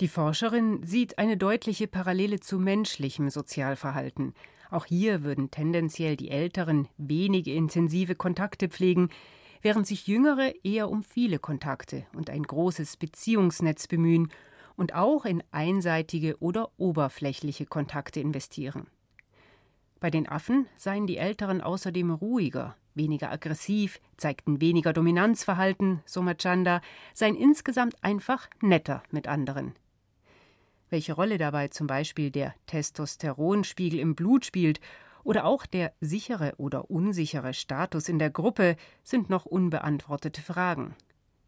Die 0.00 0.08
Forscherin 0.08 0.82
sieht 0.84 1.18
eine 1.18 1.36
deutliche 1.36 1.88
Parallele 1.88 2.38
zu 2.38 2.58
menschlichem 2.58 3.30
Sozialverhalten. 3.30 4.34
Auch 4.70 4.84
hier 4.84 5.24
würden 5.24 5.50
tendenziell 5.50 6.16
die 6.16 6.30
Älteren 6.30 6.88
wenige 6.98 7.52
intensive 7.52 8.14
Kontakte 8.14 8.68
pflegen, 8.68 9.08
während 9.62 9.86
sich 9.86 10.06
Jüngere 10.06 10.52
eher 10.64 10.90
um 10.90 11.02
viele 11.02 11.38
Kontakte 11.38 12.06
und 12.14 12.30
ein 12.30 12.42
großes 12.42 12.96
Beziehungsnetz 12.96 13.86
bemühen 13.86 14.30
und 14.76 14.94
auch 14.94 15.24
in 15.24 15.42
einseitige 15.50 16.38
oder 16.40 16.70
oberflächliche 16.76 17.66
Kontakte 17.66 18.20
investieren. 18.20 18.86
Bei 20.00 20.10
den 20.10 20.28
Affen 20.28 20.66
seien 20.76 21.06
die 21.06 21.16
Älteren 21.16 21.60
außerdem 21.60 22.12
ruhiger, 22.12 22.76
weniger 22.94 23.32
aggressiv, 23.32 24.00
zeigten 24.16 24.60
weniger 24.60 24.92
Dominanzverhalten, 24.92 26.00
so 26.06 26.22
Machanda, 26.22 26.80
seien 27.14 27.34
insgesamt 27.34 28.02
einfach 28.04 28.48
netter 28.60 29.02
mit 29.10 29.26
anderen. 29.26 29.74
Welche 30.90 31.12
Rolle 31.12 31.38
dabei 31.38 31.68
zum 31.68 31.86
Beispiel 31.86 32.30
der 32.30 32.54
Testosteronspiegel 32.66 33.98
im 33.98 34.14
Blut 34.14 34.44
spielt 34.44 34.80
oder 35.28 35.44
auch 35.44 35.66
der 35.66 35.92
sichere 36.00 36.54
oder 36.56 36.90
unsichere 36.90 37.52
Status 37.52 38.08
in 38.08 38.18
der 38.18 38.30
Gruppe 38.30 38.76
sind 39.02 39.28
noch 39.28 39.44
unbeantwortete 39.44 40.40
Fragen. 40.40 40.94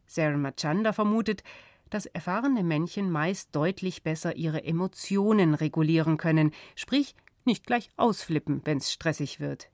Sarah 0.05 0.37
Machanda 0.37 0.93
vermutet, 0.93 1.41
dass 1.89 2.05
erfahrene 2.05 2.63
Männchen 2.63 3.09
meist 3.09 3.55
deutlich 3.55 4.03
besser 4.03 4.35
ihre 4.35 4.63
Emotionen 4.63 5.55
regulieren 5.55 6.17
können, 6.17 6.51
sprich 6.75 7.15
nicht 7.43 7.65
gleich 7.65 7.89
ausflippen, 7.97 8.61
wenn's 8.65 8.91
stressig 8.91 9.39
wird. 9.39 9.71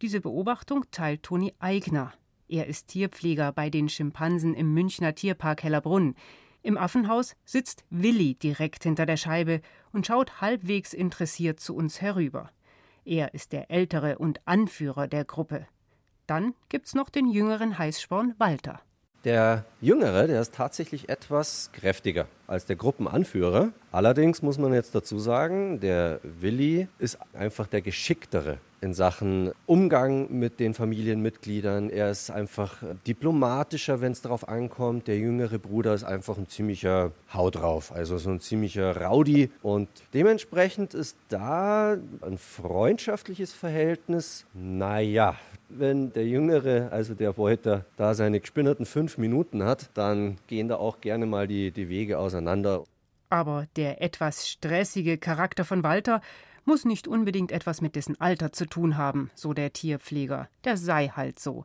Diese 0.00 0.22
Beobachtung 0.22 0.86
teilt 0.90 1.24
Toni 1.24 1.52
Eigner. 1.58 2.14
Er 2.48 2.68
ist 2.68 2.88
Tierpfleger 2.88 3.52
bei 3.52 3.68
den 3.68 3.90
Schimpansen 3.90 4.54
im 4.54 4.72
Münchner 4.72 5.14
Tierpark 5.14 5.62
Hellerbrunn. 5.62 6.14
Im 6.62 6.78
Affenhaus 6.78 7.36
sitzt 7.44 7.84
Willi 7.90 8.34
direkt 8.36 8.84
hinter 8.84 9.04
der 9.04 9.18
Scheibe 9.18 9.60
und 9.92 10.06
schaut 10.06 10.40
halbwegs 10.40 10.94
interessiert 10.94 11.60
zu 11.60 11.76
uns 11.76 12.00
herüber. 12.00 12.50
Er 13.04 13.34
ist 13.34 13.52
der 13.52 13.70
Ältere 13.70 14.18
und 14.18 14.40
Anführer 14.46 15.06
der 15.06 15.24
Gruppe. 15.24 15.66
Dann 16.26 16.54
gibt's 16.70 16.94
noch 16.94 17.10
den 17.10 17.28
jüngeren 17.28 17.76
Heißsporn 17.78 18.34
Walter. 18.38 18.80
Der 19.24 19.64
Jüngere, 19.80 20.26
der 20.26 20.40
ist 20.40 20.54
tatsächlich 20.54 21.08
etwas 21.08 21.70
kräftiger 21.72 22.26
als 22.46 22.66
der 22.66 22.76
Gruppenanführer. 22.76 23.72
Allerdings 23.90 24.42
muss 24.42 24.58
man 24.58 24.74
jetzt 24.74 24.94
dazu 24.94 25.18
sagen, 25.18 25.80
der 25.80 26.20
Willi 26.22 26.88
ist 26.98 27.18
einfach 27.34 27.66
der 27.66 27.80
Geschicktere 27.80 28.58
in 28.84 28.92
Sachen 28.92 29.52
Umgang 29.64 30.28
mit 30.30 30.60
den 30.60 30.74
Familienmitgliedern. 30.74 31.88
Er 31.88 32.10
ist 32.10 32.30
einfach 32.30 32.76
diplomatischer, 33.06 34.02
wenn 34.02 34.12
es 34.12 34.20
darauf 34.20 34.46
ankommt. 34.46 35.08
Der 35.08 35.16
jüngere 35.16 35.58
Bruder 35.58 35.94
ist 35.94 36.04
einfach 36.04 36.36
ein 36.36 36.48
ziemlicher 36.48 37.12
Hau 37.32 37.50
drauf, 37.50 37.92
also 37.92 38.18
so 38.18 38.30
ein 38.30 38.40
ziemlicher 38.40 38.94
Rowdy. 39.00 39.50
Und 39.62 39.88
dementsprechend 40.12 40.92
ist 40.92 41.16
da 41.30 41.96
ein 42.20 42.36
freundschaftliches 42.36 43.54
Verhältnis, 43.54 44.44
naja, 44.52 45.36
wenn 45.70 46.12
der 46.12 46.26
Jüngere, 46.26 46.92
also 46.92 47.14
der 47.14 47.32
Beuter, 47.32 47.86
da 47.96 48.12
seine 48.12 48.38
gespinnerten 48.38 48.84
fünf 48.84 49.16
Minuten 49.16 49.64
hat, 49.64 49.88
dann 49.94 50.36
gehen 50.46 50.68
da 50.68 50.76
auch 50.76 51.00
gerne 51.00 51.24
mal 51.24 51.48
die, 51.48 51.70
die 51.70 51.88
Wege 51.88 52.18
auseinander. 52.18 52.84
Aber 53.30 53.66
der 53.76 54.02
etwas 54.02 54.46
stressige 54.46 55.16
Charakter 55.16 55.64
von 55.64 55.82
Walter 55.82 56.20
muss 56.64 56.84
nicht 56.84 57.08
unbedingt 57.08 57.52
etwas 57.52 57.80
mit 57.80 57.96
dessen 57.96 58.20
Alter 58.20 58.52
zu 58.52 58.66
tun 58.66 58.96
haben, 58.96 59.30
so 59.34 59.52
der 59.52 59.72
Tierpfleger. 59.72 60.48
Der 60.64 60.76
sei 60.76 61.08
halt 61.08 61.38
so. 61.38 61.64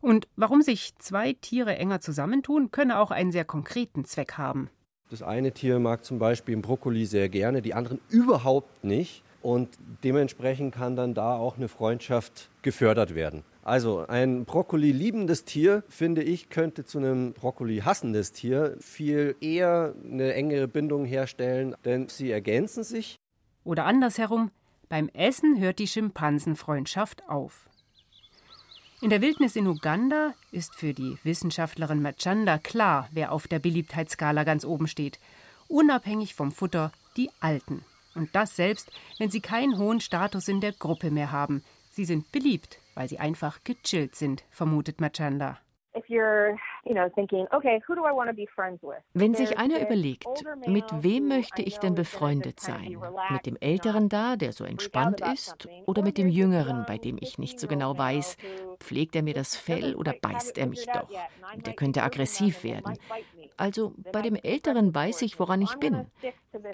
Und 0.00 0.28
warum 0.36 0.60
sich 0.62 0.94
zwei 0.98 1.32
Tiere 1.32 1.76
enger 1.76 2.00
zusammentun, 2.00 2.70
könne 2.70 2.98
auch 2.98 3.10
einen 3.10 3.32
sehr 3.32 3.44
konkreten 3.44 4.04
Zweck 4.04 4.34
haben. 4.34 4.68
Das 5.10 5.22
eine 5.22 5.52
Tier 5.52 5.78
mag 5.78 6.04
zum 6.04 6.18
Beispiel 6.18 6.56
Brokkoli 6.56 7.06
sehr 7.06 7.28
gerne, 7.28 7.62
die 7.62 7.74
anderen 7.74 8.00
überhaupt 8.08 8.84
nicht. 8.84 9.22
Und 9.42 9.68
dementsprechend 10.02 10.74
kann 10.74 10.96
dann 10.96 11.12
da 11.12 11.36
auch 11.36 11.56
eine 11.56 11.68
Freundschaft 11.68 12.50
gefördert 12.62 13.14
werden. 13.14 13.44
Also 13.62 14.06
ein 14.06 14.44
Brokkoli 14.44 14.92
liebendes 14.92 15.44
Tier, 15.44 15.84
finde 15.88 16.22
ich, 16.22 16.48
könnte 16.48 16.84
zu 16.84 16.98
einem 16.98 17.32
Brokkoli 17.32 17.78
hassendes 17.78 18.32
Tier 18.32 18.76
viel 18.80 19.36
eher 19.40 19.94
eine 20.04 20.34
engere 20.34 20.68
Bindung 20.68 21.04
herstellen, 21.04 21.74
denn 21.84 22.08
sie 22.08 22.30
ergänzen 22.30 22.84
sich. 22.84 23.16
Oder 23.64 23.86
andersherum, 23.86 24.50
beim 24.88 25.08
Essen 25.08 25.58
hört 25.58 25.78
die 25.78 25.88
Schimpansenfreundschaft 25.88 27.28
auf. 27.28 27.68
In 29.00 29.10
der 29.10 29.20
Wildnis 29.20 29.56
in 29.56 29.66
Uganda 29.66 30.32
ist 30.50 30.74
für 30.74 30.94
die 30.94 31.18
Wissenschaftlerin 31.24 32.00
Machanda 32.00 32.58
klar, 32.58 33.08
wer 33.12 33.32
auf 33.32 33.48
der 33.48 33.58
Beliebtheitsskala 33.58 34.44
ganz 34.44 34.64
oben 34.64 34.86
steht. 34.86 35.18
Unabhängig 35.68 36.34
vom 36.34 36.52
Futter 36.52 36.92
die 37.16 37.30
Alten. 37.40 37.84
Und 38.14 38.34
das 38.34 38.56
selbst, 38.56 38.90
wenn 39.18 39.30
sie 39.30 39.40
keinen 39.40 39.78
hohen 39.78 40.00
Status 40.00 40.48
in 40.48 40.60
der 40.60 40.72
Gruppe 40.72 41.10
mehr 41.10 41.32
haben. 41.32 41.62
Sie 41.90 42.04
sind 42.04 42.30
beliebt, 42.32 42.78
weil 42.94 43.08
sie 43.08 43.18
einfach 43.18 43.60
gechillt 43.64 44.14
sind, 44.14 44.44
vermutet 44.50 45.00
Machanda. 45.00 45.58
Wenn 49.14 49.34
sich 49.34 49.58
einer 49.58 49.80
überlegt, 49.80 50.44
mit 50.66 50.84
wem 50.92 51.28
möchte 51.28 51.62
ich 51.62 51.78
denn 51.78 51.94
befreundet 51.94 52.60
sein? 52.60 52.98
Mit 53.30 53.46
dem 53.46 53.56
Älteren 53.60 54.08
da, 54.08 54.36
der 54.36 54.52
so 54.52 54.64
entspannt 54.64 55.20
ist, 55.20 55.68
oder 55.86 56.02
mit 56.02 56.18
dem 56.18 56.28
Jüngeren, 56.28 56.84
bei 56.84 56.98
dem 56.98 57.16
ich 57.20 57.38
nicht 57.38 57.60
so 57.60 57.68
genau 57.68 57.96
weiß, 57.96 58.36
pflegt 58.80 59.14
er 59.14 59.22
mir 59.22 59.34
das 59.34 59.56
Fell 59.56 59.94
oder 59.94 60.12
beißt 60.12 60.58
er 60.58 60.66
mich 60.66 60.88
doch? 60.90 61.10
Der 61.54 61.74
könnte 61.74 62.02
aggressiv 62.02 62.64
werden. 62.64 62.98
Also 63.56 63.94
bei 64.12 64.22
dem 64.22 64.34
Älteren 64.36 64.94
weiß 64.94 65.22
ich, 65.22 65.38
woran 65.38 65.62
ich 65.62 65.74
bin. 65.76 66.06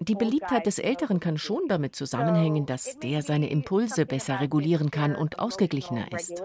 Die 0.00 0.14
Beliebtheit 0.14 0.66
des 0.66 0.78
Älteren 0.78 1.20
kann 1.20 1.38
schon 1.38 1.62
damit 1.68 1.94
zusammenhängen, 1.94 2.66
dass 2.66 2.98
der 2.98 3.22
seine 3.22 3.50
Impulse 3.50 4.06
besser 4.06 4.40
regulieren 4.40 4.90
kann 4.90 5.14
und 5.14 5.38
ausgeglichener 5.38 6.10
ist. 6.12 6.42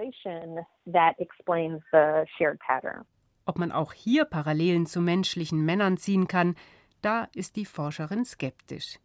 Ob 3.45 3.59
man 3.59 3.71
auch 3.71 3.93
hier 3.93 4.25
Parallelen 4.25 4.85
zu 4.85 5.01
menschlichen 5.01 5.63
Männern 5.63 5.97
ziehen 5.97 6.27
kann, 6.27 6.55
da 7.01 7.27
ist 7.33 7.55
die 7.55 7.65
Forscherin 7.65 8.25
skeptisch. 8.25 8.99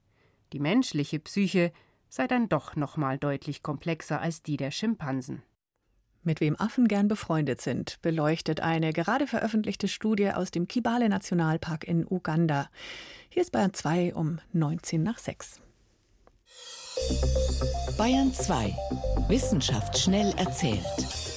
Die 0.53 0.61
menschliche 0.61 1.21
Psyche 1.21 1.73
sei 2.09 2.27
dann 2.27 2.49
doch 2.49 2.75
noch 2.75 2.97
mal 2.97 3.19
deutlich 3.19 3.63
komplexer 3.63 4.21
als 4.21 4.43
die 4.43 4.57
der 4.57 4.71
Schimpansen. 4.71 5.43
Mit 6.23 6.41
wem 6.43 6.55
Affen 6.61 6.87
gern 6.87 7.09
befreundet 7.09 7.63
sind, 7.63 7.99
beleuchtet 8.03 8.61
eine 8.61 8.93
gerade 8.93 9.27
veröffentlichte 9.27 9.89
Studie 9.89 10.31
aus 10.31 10.51
dem 10.51 10.69
Kibale 10.69 11.09
Nationalpark 11.09 11.85
in 11.85 12.07
Uganda. 12.07 12.69
Hier 13.31 13.41
ist 13.43 13.53
Bayern 13.53 13.73
2 13.73 14.15
um 14.15 14.39
19 14.53 15.03
nach 15.03 15.19
6. 15.19 15.61
Bayern 17.97 18.35
2. 18.35 18.77
Wissenschaft 19.29 19.99
schnell 19.99 20.35
erzählt. 20.37 21.30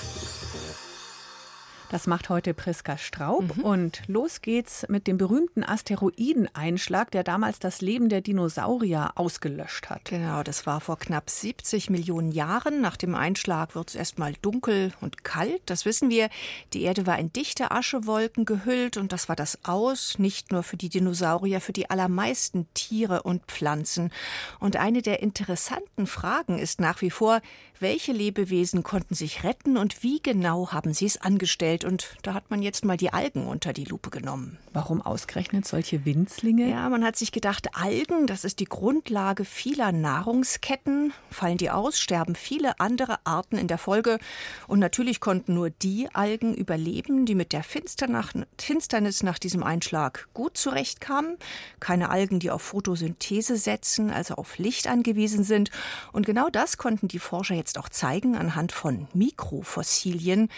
Das 1.94 2.08
macht 2.08 2.30
heute 2.30 2.56
Priska 2.56 2.98
Straub. 2.98 3.56
Mhm. 3.56 3.64
Und 3.64 4.02
los 4.08 4.42
geht's 4.42 4.84
mit 4.90 5.06
dem 5.06 5.20
berühmten 5.20 5.64
Asteroideneinschlag, 5.64 7.12
der 7.12 7.24
damals 7.24 7.60
das 7.60 7.82
Leben 7.82 8.10
der 8.10 8.22
Dinosaurier 8.22 9.12
ausgelöscht 9.14 9.92
hat. 9.92 10.06
Genau, 10.06 10.42
das 10.42 10.66
war 10.66 10.82
vor 10.82 10.98
knapp 10.98 11.30
70 11.30 11.92
Millionen 11.92 12.32
Jahren. 12.32 12.82
Nach 12.82 12.98
dem 12.98 13.14
Einschlag 13.14 13.76
wird 13.76 13.90
es 13.90 13.96
erstmal 13.96 14.34
dunkel 14.42 14.92
und 15.02 15.24
kalt. 15.24 15.62
Das 15.68 15.86
wissen 15.86 16.10
wir. 16.10 16.30
Die 16.74 16.82
Erde 16.82 17.06
war 17.06 17.20
in 17.20 17.32
dichte 17.32 17.70
Aschewolken 17.70 18.46
gehüllt 18.46 18.98
und 18.98 19.12
das 19.12 19.30
war 19.30 19.36
das 19.36 19.60
Aus, 19.62 20.18
nicht 20.18 20.52
nur 20.52 20.64
für 20.64 20.78
die 20.78 20.90
Dinosaurier, 20.90 21.62
für 21.62 21.74
die 21.74 21.92
allermeisten 21.92 22.66
Tiere 22.74 23.22
und 23.22 23.44
Pflanzen. 23.46 24.12
Und 24.60 24.78
eine 24.78 25.04
der 25.04 25.22
interessanten 25.22 26.08
Fragen 26.08 26.58
ist 26.58 26.82
nach 26.82 27.04
wie 27.04 27.12
vor, 27.12 27.40
welche 27.80 28.14
Lebewesen 28.14 28.82
konnten 28.82 29.14
sich 29.14 29.44
retten 29.44 29.78
und 29.78 30.04
wie 30.04 30.22
genau 30.22 30.72
haben 30.72 30.94
sie 30.94 31.06
es 31.06 31.22
angestellt? 31.22 31.83
Und 31.86 32.16
da 32.22 32.34
hat 32.34 32.50
man 32.50 32.62
jetzt 32.62 32.86
mal 32.86 32.98
die 32.98 33.14
Algen 33.14 33.48
unter 33.48 33.74
die 33.74 33.86
Lupe 33.86 34.10
genommen. 34.10 34.58
Warum 34.74 35.02
ausgerechnet 35.02 35.68
solche 35.68 36.06
Winzlinge? 36.06 36.70
Ja, 36.70 36.90
man 36.90 37.04
hat 37.04 37.16
sich 37.16 37.32
gedacht, 37.32 37.70
Algen, 37.76 38.28
das 38.28 38.44
ist 38.44 38.60
die 38.60 38.66
Grundlage 38.66 39.46
vieler 39.46 39.92
Nahrungsketten. 39.92 41.14
Fallen 41.30 41.58
die 41.58 41.70
aus, 41.70 42.00
sterben 42.00 42.36
viele 42.36 42.80
andere 42.80 43.18
Arten 43.26 43.58
in 43.58 43.68
der 43.68 43.78
Folge. 43.78 44.20
Und 44.68 44.80
natürlich 44.80 45.20
konnten 45.20 45.54
nur 45.54 45.70
die 45.70 46.10
Algen 46.14 46.54
überleben, 46.54 47.26
die 47.26 47.36
mit 47.36 47.54
der 47.54 47.64
Finsternis 47.64 49.24
nach 49.24 49.40
diesem 49.40 49.64
Einschlag 49.64 50.28
gut 50.34 50.58
zurechtkamen. 50.58 51.38
Keine 51.80 52.10
Algen, 52.10 52.40
die 52.40 52.52
auf 52.52 52.62
Photosynthese 52.62 53.58
setzen, 53.58 54.10
also 54.10 54.36
auf 54.36 54.58
Licht 54.58 54.88
angewiesen 54.88 55.44
sind. 55.44 55.72
Und 56.12 56.26
genau 56.26 56.50
das 56.50 56.78
konnten 56.78 57.08
die 57.08 57.20
Forscher 57.20 57.56
jetzt 57.56 57.78
auch 57.78 57.90
zeigen 57.90 58.36
anhand 58.36 58.72
von 58.72 59.08
Mikrofossilien. 59.14 60.50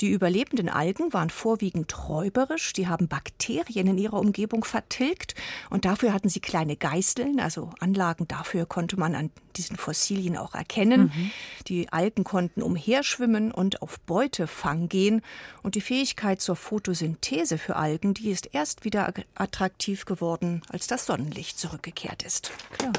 Die 0.00 0.10
überlebenden 0.10 0.44
lebenden 0.44 0.68
Algen 0.74 1.12
waren 1.12 1.30
vorwiegend 1.30 2.08
räuberisch. 2.08 2.72
Die 2.72 2.88
haben 2.88 3.08
Bakterien 3.08 3.86
in 3.86 3.98
ihrer 3.98 4.18
Umgebung 4.18 4.64
vertilgt 4.64 5.34
und 5.70 5.84
dafür 5.84 6.12
hatten 6.12 6.28
sie 6.28 6.40
kleine 6.40 6.76
Geißeln, 6.76 7.40
also 7.40 7.70
Anlagen 7.80 8.28
dafür 8.28 8.66
konnte 8.66 8.98
man 8.98 9.14
an 9.14 9.30
diesen 9.56 9.76
Fossilien 9.76 10.36
auch 10.36 10.54
erkennen. 10.54 11.12
Mhm. 11.14 11.30
Die 11.68 11.92
Algen 11.92 12.24
konnten 12.24 12.62
umherschwimmen 12.62 13.52
und 13.52 13.82
auf 13.82 14.00
Beutefang 14.00 14.88
gehen 14.88 15.22
und 15.62 15.74
die 15.74 15.80
Fähigkeit 15.80 16.40
zur 16.40 16.56
Photosynthese 16.56 17.58
für 17.58 17.76
Algen, 17.76 18.14
die 18.14 18.30
ist 18.30 18.50
erst 18.52 18.84
wieder 18.84 19.12
attraktiv 19.34 20.04
geworden, 20.04 20.62
als 20.68 20.86
das 20.86 21.06
Sonnenlicht 21.06 21.58
zurückgekehrt 21.58 22.22
ist. 22.22 22.52
Klar. 22.78 22.92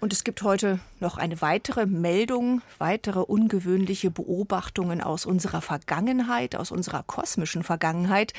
Und 0.00 0.12
es 0.12 0.24
gibt 0.24 0.42
heute 0.42 0.78
noch 1.00 1.16
eine 1.16 1.40
weitere 1.40 1.86
Meldung, 1.86 2.62
weitere 2.78 3.20
ungewöhnliche 3.20 4.10
Beobachtungen 4.10 5.00
aus 5.00 5.26
unserer 5.26 5.60
Vergangenheit, 5.60 6.56
aus 6.56 6.70
unserer 6.70 7.02
kosmischen 7.02 7.62
Vergangenheit. 7.62 8.32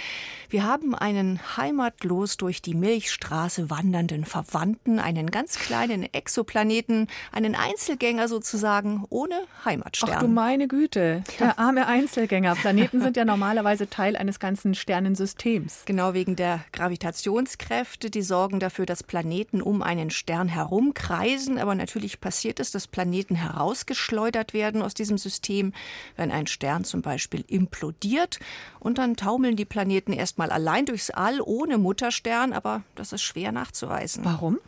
Wir 0.50 0.64
haben 0.64 0.96
einen 0.96 1.40
heimatlos 1.58 2.38
durch 2.38 2.62
die 2.62 2.74
Milchstraße 2.74 3.70
wandernden 3.70 4.26
Verwandten, 4.26 5.00
einen 5.00 5.32
ganz 5.32 5.60
kleinen 5.60 6.12
Exoplaneten, 6.14 7.08
einen 7.32 7.56
Einzelgänger 7.56 8.28
sozusagen 8.28 9.06
ohne 9.10 9.36
Heimatstern. 9.66 10.12
Ach 10.14 10.20
du 10.22 10.28
meine 10.28 10.68
Güte, 10.68 11.24
der 11.40 11.60
arme 11.60 11.88
Einzelgänger. 11.88 12.56
Planeten 12.62 13.02
sind 13.02 13.18
ja 13.18 13.26
normalerweise 13.26 13.90
Teil 13.90 14.16
eines 14.16 14.40
ganzen 14.40 14.76
Sternensystems. 14.76 15.84
Genau 15.86 16.14
wegen 16.14 16.36
der 16.36 16.62
Gravitationskräfte, 16.72 18.10
die 18.10 18.22
sorgen 18.22 18.60
dafür, 18.60 18.86
dass 18.86 19.04
Planeten 19.04 19.62
um 19.62 19.82
einen 19.82 20.10
Stern 20.10 20.48
herumkreisen 20.48 21.47
gewesen, 21.48 21.60
aber 21.60 21.76
natürlich 21.76 22.20
passiert 22.20 22.60
es, 22.60 22.72
dass 22.72 22.88
Planeten 22.88 23.36
herausgeschleudert 23.36 24.54
werden 24.54 24.82
aus 24.82 24.94
diesem 24.94 25.18
System, 25.18 25.74
wenn 26.16 26.32
ein 26.32 26.48
Stern 26.48 26.84
zum 26.84 27.02
Beispiel 27.02 27.44
implodiert. 27.48 28.40
Und 28.80 28.98
dann 28.98 29.16
taumeln 29.16 29.56
die 29.56 29.66
Planeten 29.66 30.14
erstmal 30.14 30.52
allein 30.52 30.86
durchs 30.86 31.10
All 31.10 31.42
ohne 31.42 31.78
Mutterstern, 31.78 32.54
aber 32.54 32.84
das 32.96 33.14
ist 33.14 33.24
schwer 33.24 33.52
nachzuweisen. 33.52 34.24
Warum? 34.26 34.60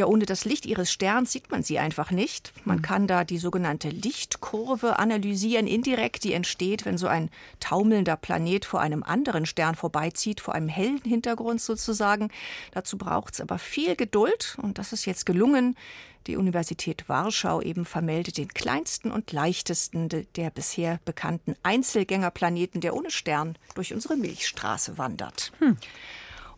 Ja, 0.00 0.06
ohne 0.06 0.24
das 0.24 0.46
Licht 0.46 0.64
ihres 0.64 0.90
Sterns 0.90 1.30
sieht 1.30 1.50
man 1.50 1.62
sie 1.62 1.78
einfach 1.78 2.10
nicht. 2.10 2.54
Man 2.64 2.78
hm. 2.78 2.82
kann 2.82 3.06
da 3.06 3.22
die 3.22 3.36
sogenannte 3.36 3.90
Lichtkurve 3.90 4.98
analysieren, 4.98 5.66
indirekt, 5.66 6.24
die 6.24 6.32
entsteht, 6.32 6.86
wenn 6.86 6.96
so 6.96 7.06
ein 7.06 7.28
taumelnder 7.60 8.16
Planet 8.16 8.64
vor 8.64 8.80
einem 8.80 9.02
anderen 9.02 9.44
Stern 9.44 9.74
vorbeizieht, 9.74 10.40
vor 10.40 10.54
einem 10.54 10.70
hellen 10.70 11.02
Hintergrund 11.02 11.60
sozusagen. 11.60 12.30
Dazu 12.72 12.96
braucht 12.96 13.34
es 13.34 13.42
aber 13.42 13.58
viel 13.58 13.94
Geduld 13.94 14.56
und 14.62 14.78
das 14.78 14.94
ist 14.94 15.04
jetzt 15.04 15.26
gelungen. 15.26 15.76
Die 16.26 16.38
Universität 16.38 17.06
Warschau 17.10 17.60
eben 17.60 17.84
vermeldet 17.84 18.38
den 18.38 18.48
kleinsten 18.48 19.10
und 19.10 19.32
leichtesten 19.32 20.08
der 20.34 20.48
bisher 20.48 20.98
bekannten 21.04 21.56
Einzelgängerplaneten, 21.62 22.80
der 22.80 22.96
ohne 22.96 23.10
Stern 23.10 23.58
durch 23.74 23.92
unsere 23.92 24.16
Milchstraße 24.16 24.96
wandert. 24.96 25.52
Hm. 25.58 25.76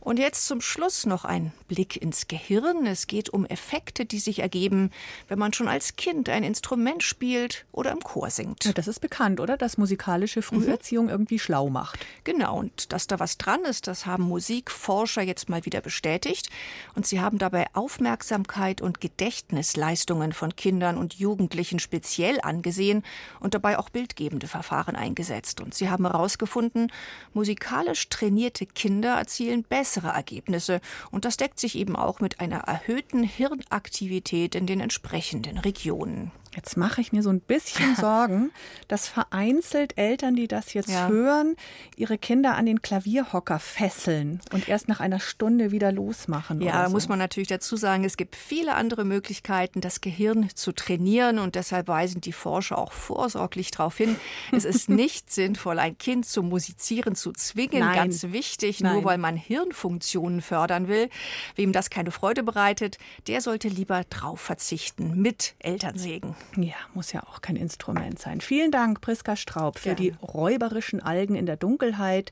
Und 0.04 0.18
jetzt 0.18 0.49
zum 0.49 0.61
Schluss 0.61 1.06
noch 1.06 1.25
ein 1.25 1.52
Blick 1.68 1.97
ins 1.97 2.26
Gehirn. 2.26 2.87
Es 2.87 3.06
geht 3.06 3.30
um 3.30 3.47
Effekte, 3.47 4.04
die 4.04 4.18
sich 4.18 4.40
ergeben, 4.40 4.90
wenn 5.28 5.38
man 5.38 5.52
schon 5.52 5.68
als 5.68 5.94
Kind 5.94 6.28
ein 6.28 6.42
Instrument 6.42 7.04
spielt 7.04 7.66
oder 7.71 7.92
im 7.92 8.00
Chor 8.00 8.28
singt. 8.28 8.64
Ja, 8.64 8.73
das 8.73 8.88
ist 8.88 8.99
bekannt, 8.99 9.38
oder? 9.38 9.56
Dass 9.56 9.78
musikalische 9.78 10.42
Früherziehung 10.42 11.04
mhm. 11.04 11.11
irgendwie 11.12 11.38
schlau 11.38 11.71
macht. 11.71 12.04
Genau, 12.25 12.59
und 12.59 12.92
dass 12.92 13.06
da 13.06 13.21
was 13.21 13.38
dran 13.38 13.64
ist, 13.64 13.87
das 13.87 14.04
haben 14.04 14.25
Musikforscher 14.25 15.23
jetzt 15.23 15.49
mal 15.49 15.64
wieder 15.64 15.80
bestätigt. 15.80 16.50
Und 16.97 17.06
sie 17.06 17.21
haben 17.21 17.38
dabei 17.38 17.68
Aufmerksamkeit 17.73 18.80
und 18.80 19.00
Gedächtnisleistungen 19.00 20.32
von 20.32 20.56
Kindern 20.56 20.99
und 20.99 21.14
Jugendlichen 21.14 21.78
speziell 21.78 22.40
angesehen 22.42 23.04
und 23.38 23.54
dabei 23.54 23.78
auch 23.78 23.88
bildgebende 23.88 24.49
Verfahren 24.49 24.97
eingesetzt. 24.97 25.61
Und 25.61 25.75
sie 25.75 25.90
haben 25.90 26.06
herausgefunden, 26.06 26.90
musikalisch 27.35 28.09
trainierte 28.09 28.66
Kinder 28.66 29.14
erzielen 29.14 29.62
besser 29.62 29.91
bessere 29.92 30.08
Ergebnisse. 30.08 30.80
Und 31.11 31.25
das 31.25 31.37
deckt 31.37 31.61
sich 31.61 31.76
eben 31.76 31.96
auch 31.96 32.20
mit 32.20 32.40
einer 32.40 32.61
erhöhten 32.61 33.22
Hirnaktivität 33.22 34.54
in 34.54 34.66
den 34.66 34.80
entsprechenden 34.80 35.58
Regionen. 35.58 36.32
Jetzt 36.54 36.76
mache 36.76 37.00
ich 37.00 37.12
mir 37.12 37.23
so 37.23 37.30
ein 37.30 37.40
bisschen 37.40 37.97
Sorgen, 38.00 38.50
dass 38.88 39.09
vereinzelt 39.09 39.97
Eltern, 39.97 40.37
die 40.37 40.49
das 40.49 40.75
jetzt 40.75 40.90
ja. 40.90 41.09
hören, 41.09 41.56
ihre 41.97 42.18
Kinder 42.18 42.56
an 42.56 42.66
den 42.66 42.82
Klavierhocker 42.82 43.59
fesseln 43.59 44.40
und 44.52 44.68
erst 44.68 44.88
nach 44.88 45.00
einer 45.00 45.21
Stunde 45.21 45.71
wieder 45.71 45.92
losmachen. 45.92 46.61
Ja, 46.61 46.87
so. 46.87 46.92
muss 46.92 47.09
man 47.09 47.18
natürlich 47.18 47.49
dazu 47.49 47.76
sagen, 47.76 48.04
es 48.04 48.16
gibt 48.16 48.37
viele 48.37 48.75
andere 48.75 49.04
Möglichkeiten, 49.04 49.80
das 49.80 50.00
Gehirn 50.00 50.50
zu 50.54 50.73
trainieren 50.73 51.38
und 51.38 51.55
deshalb 51.55 51.88
weisen 51.88 52.20
die 52.20 52.33
Forscher 52.33 52.76
auch 52.76 52.92
vorsorglich 52.92 53.70
darauf 53.70 53.96
hin, 53.96 54.16
es 54.53 54.64
ist 54.64 54.88
nicht 54.90 55.33
sinnvoll, 55.33 55.79
ein 55.79 55.96
Kind 55.96 56.26
zum 56.26 56.48
Musizieren 56.50 57.14
zu 57.14 57.33
zwingen. 57.33 57.81
Nein. 57.81 57.96
Ganz 57.96 58.24
wichtig, 58.24 58.81
Nein. 58.81 58.94
nur 58.94 59.05
weil 59.05 59.18
man 59.18 59.37
Hirnfunktionen 59.37 60.42
fördern 60.42 60.88
will. 60.88 61.09
Wem 61.57 61.72
das 61.72 61.88
keine 61.88 62.11
Freude 62.11 62.42
bereitet, 62.42 62.98
der 63.26 63.40
sollte 63.40 63.68
lieber 63.68 64.05
drauf 64.05 64.40
verzichten 64.40 65.20
mit 65.20 65.55
Elternsegen. 65.59 66.35
Ja, 66.57 66.74
muss 66.92 67.12
ja 67.12 67.22
auch 67.22 67.40
kein 67.40 67.57
Instrument 67.57 68.18
sein. 68.18 68.40
Vielen 68.40 68.70
Dank, 68.70 69.00
Priska 69.00 69.37
Straub, 69.37 69.78
für 69.78 69.94
Gerne. 69.94 70.00
die 70.00 70.14
räuberischen 70.22 71.00
Algen 71.00 71.35
in 71.35 71.46
der 71.46 71.57
Dunkelheit, 71.57 72.31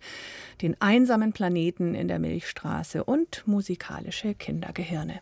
den 0.61 0.77
einsamen 0.81 1.33
Planeten 1.33 1.94
in 1.94 2.09
der 2.09 2.18
Milchstraße 2.18 3.05
und 3.05 3.42
musikalische 3.46 4.35
Kindergehirne. 4.35 5.20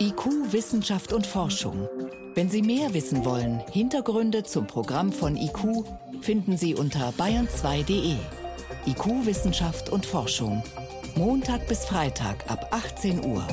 IQ, 0.00 0.52
Wissenschaft 0.52 1.12
und 1.12 1.26
Forschung. 1.26 1.88
Wenn 2.34 2.48
Sie 2.48 2.62
mehr 2.62 2.94
wissen 2.94 3.24
wollen, 3.24 3.60
Hintergründe 3.70 4.42
zum 4.42 4.66
Programm 4.66 5.12
von 5.12 5.36
IQ 5.36 5.84
finden 6.20 6.56
Sie 6.56 6.74
unter 6.74 7.10
bayern2.de. 7.10 8.16
IQ, 8.86 9.26
Wissenschaft 9.26 9.90
und 9.90 10.04
Forschung. 10.04 10.62
Montag 11.16 11.68
bis 11.68 11.84
Freitag 11.84 12.50
ab 12.50 12.68
18 12.72 13.24
Uhr. 13.24 13.46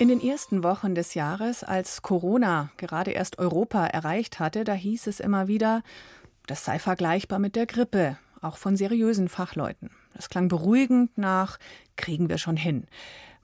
In 0.00 0.08
den 0.08 0.22
ersten 0.22 0.64
Wochen 0.64 0.94
des 0.94 1.12
Jahres, 1.12 1.62
als 1.62 2.00
Corona 2.00 2.70
gerade 2.78 3.10
erst 3.10 3.38
Europa 3.38 3.84
erreicht 3.84 4.40
hatte, 4.40 4.64
da 4.64 4.72
hieß 4.72 5.06
es 5.06 5.20
immer 5.20 5.46
wieder, 5.46 5.82
das 6.46 6.64
sei 6.64 6.78
vergleichbar 6.78 7.38
mit 7.38 7.54
der 7.54 7.66
Grippe, 7.66 8.16
auch 8.40 8.56
von 8.56 8.78
seriösen 8.78 9.28
Fachleuten. 9.28 9.90
Das 10.14 10.30
klang 10.30 10.48
beruhigend 10.48 11.18
nach, 11.18 11.58
kriegen 11.96 12.30
wir 12.30 12.38
schon 12.38 12.56
hin. 12.56 12.86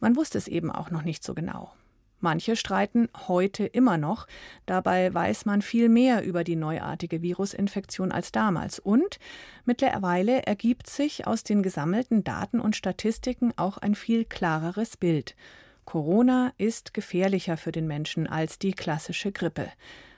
Man 0.00 0.16
wusste 0.16 0.38
es 0.38 0.48
eben 0.48 0.70
auch 0.70 0.90
noch 0.90 1.02
nicht 1.02 1.22
so 1.22 1.34
genau. 1.34 1.74
Manche 2.20 2.56
streiten 2.56 3.10
heute 3.28 3.66
immer 3.66 3.98
noch. 3.98 4.26
Dabei 4.64 5.12
weiß 5.12 5.44
man 5.44 5.60
viel 5.60 5.90
mehr 5.90 6.24
über 6.24 6.42
die 6.42 6.56
neuartige 6.56 7.20
Virusinfektion 7.20 8.12
als 8.12 8.32
damals. 8.32 8.78
Und 8.78 9.18
mittlerweile 9.66 10.46
ergibt 10.46 10.88
sich 10.88 11.26
aus 11.26 11.44
den 11.44 11.62
gesammelten 11.62 12.24
Daten 12.24 12.60
und 12.60 12.76
Statistiken 12.76 13.52
auch 13.58 13.76
ein 13.76 13.94
viel 13.94 14.24
klareres 14.24 14.96
Bild. 14.96 15.36
Corona 15.86 16.52
ist 16.58 16.94
gefährlicher 16.94 17.56
für 17.56 17.70
den 17.70 17.86
Menschen 17.86 18.26
als 18.26 18.58
die 18.58 18.72
klassische 18.72 19.30
Grippe. 19.30 19.70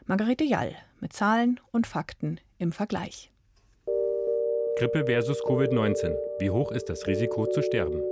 Margarete 0.06 0.44
Jall 0.44 0.74
mit 0.98 1.12
Zahlen 1.12 1.60
und 1.70 1.86
Fakten 1.86 2.40
im 2.56 2.72
Vergleich. 2.72 3.30
Grippe 4.78 5.04
versus 5.04 5.42
Covid-19. 5.44 6.16
Wie 6.38 6.50
hoch 6.50 6.72
ist 6.72 6.86
das 6.86 7.06
Risiko 7.06 7.46
zu 7.46 7.62
sterben? 7.62 8.02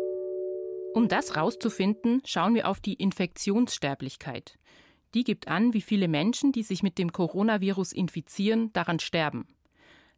Um 0.92 1.08
das 1.08 1.36
rauszufinden, 1.36 2.20
schauen 2.26 2.54
wir 2.54 2.68
auf 2.68 2.80
die 2.80 2.94
Infektionssterblichkeit. 2.94 4.58
Die 5.14 5.24
gibt 5.24 5.48
an, 5.48 5.72
wie 5.72 5.80
viele 5.80 6.08
Menschen, 6.08 6.52
die 6.52 6.62
sich 6.62 6.82
mit 6.82 6.98
dem 6.98 7.10
Coronavirus 7.10 7.92
infizieren, 7.92 8.70
daran 8.74 8.98
sterben. 8.98 9.48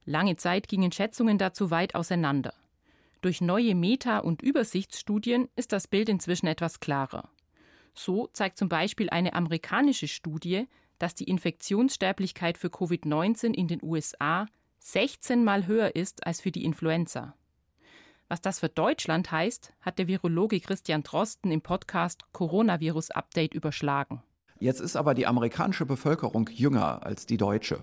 Lange 0.04 0.34
Zeit 0.36 0.66
gingen 0.66 0.90
Schätzungen 0.90 1.38
dazu 1.38 1.70
weit 1.70 1.94
auseinander. 1.94 2.52
Durch 3.20 3.40
neue 3.40 3.74
Meta- 3.74 4.18
und 4.18 4.42
Übersichtsstudien 4.42 5.48
ist 5.56 5.72
das 5.72 5.88
Bild 5.88 6.08
inzwischen 6.08 6.46
etwas 6.46 6.80
klarer. 6.80 7.30
So 7.94 8.28
zeigt 8.32 8.58
zum 8.58 8.68
Beispiel 8.68 9.10
eine 9.10 9.32
amerikanische 9.32 10.06
Studie, 10.06 10.68
dass 11.00 11.16
die 11.16 11.24
Infektionssterblichkeit 11.24 12.58
für 12.58 12.68
Covid-19 12.68 13.54
in 13.54 13.66
den 13.66 13.82
USA 13.82 14.46
16 14.78 15.42
Mal 15.42 15.66
höher 15.66 15.96
ist 15.96 16.26
als 16.26 16.40
für 16.40 16.52
die 16.52 16.64
Influenza. 16.64 17.34
Was 18.28 18.40
das 18.40 18.60
für 18.60 18.68
Deutschland 18.68 19.32
heißt, 19.32 19.72
hat 19.80 19.98
der 19.98 20.06
Virologe 20.06 20.60
Christian 20.60 21.02
Drosten 21.02 21.50
im 21.50 21.62
Podcast 21.62 22.24
Coronavirus 22.32 23.10
Update 23.10 23.54
überschlagen. 23.54 24.22
Jetzt 24.60 24.80
ist 24.80 24.96
aber 24.96 25.14
die 25.14 25.26
amerikanische 25.26 25.86
Bevölkerung 25.86 26.48
jünger 26.52 27.04
als 27.04 27.26
die 27.26 27.36
deutsche. 27.36 27.82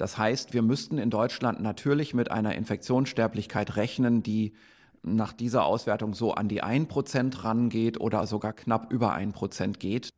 Das 0.00 0.16
heißt, 0.16 0.54
wir 0.54 0.62
müssten 0.62 0.96
in 0.96 1.10
Deutschland 1.10 1.60
natürlich 1.60 2.14
mit 2.14 2.30
einer 2.30 2.54
Infektionssterblichkeit 2.54 3.76
rechnen, 3.76 4.22
die 4.22 4.54
nach 5.02 5.34
dieser 5.34 5.66
Auswertung 5.66 6.14
so 6.14 6.32
an 6.32 6.48
die 6.48 6.64
1% 6.64 7.44
rangeht 7.44 8.00
oder 8.00 8.26
sogar 8.26 8.54
knapp 8.54 8.90
über 8.90 9.14
1% 9.14 9.76
geht. 9.76 10.08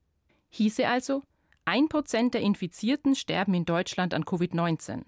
Hieße 0.51 0.87
also, 0.87 1.23
1% 1.67 2.31
der 2.31 2.43
Infizierten 2.43 3.17
sterben 3.17 3.55
in 3.55 3.65
Deutschland 3.65 4.15
an 4.15 4.23
Covid-19. 4.23 5.03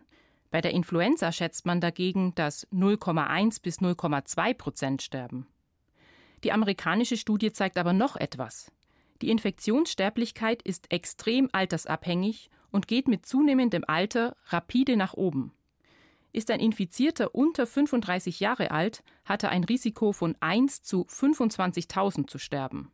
Bei 0.50 0.60
der 0.60 0.72
Influenza 0.72 1.30
schätzt 1.30 1.66
man 1.66 1.80
dagegen, 1.80 2.34
dass 2.34 2.66
0,1 2.72 3.62
bis 3.62 3.78
0,2 3.78 4.54
Prozent 4.54 5.02
sterben. 5.02 5.46
Die 6.42 6.50
amerikanische 6.50 7.16
Studie 7.16 7.52
zeigt 7.52 7.78
aber 7.78 7.92
noch 7.92 8.16
etwas. 8.16 8.72
Die 9.22 9.30
Infektionssterblichkeit 9.30 10.62
ist 10.62 10.90
extrem 10.90 11.48
altersabhängig 11.52 12.50
und 12.74 12.88
geht 12.88 13.06
mit 13.06 13.24
zunehmendem 13.24 13.84
Alter 13.86 14.36
rapide 14.46 14.96
nach 14.96 15.14
oben. 15.14 15.52
Ist 16.32 16.50
ein 16.50 16.58
Infizierter 16.58 17.32
unter 17.32 17.68
35 17.68 18.40
Jahre 18.40 18.72
alt, 18.72 19.04
hat 19.24 19.44
er 19.44 19.50
ein 19.50 19.62
Risiko 19.62 20.10
von 20.10 20.34
1 20.40 20.82
zu 20.82 21.02
25.000 21.02 22.26
zu 22.26 22.38
sterben. 22.38 22.90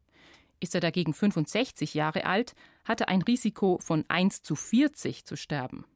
Ist 0.60 0.74
er 0.74 0.82
dagegen 0.82 1.14
65 1.14 1.94
Jahre 1.94 2.26
alt, 2.26 2.54
hat 2.84 3.00
er 3.00 3.08
ein 3.08 3.22
Risiko 3.22 3.78
von 3.78 4.04
1 4.08 4.42
zu 4.42 4.54
40 4.54 5.24
zu 5.24 5.34
sterben. 5.34 5.86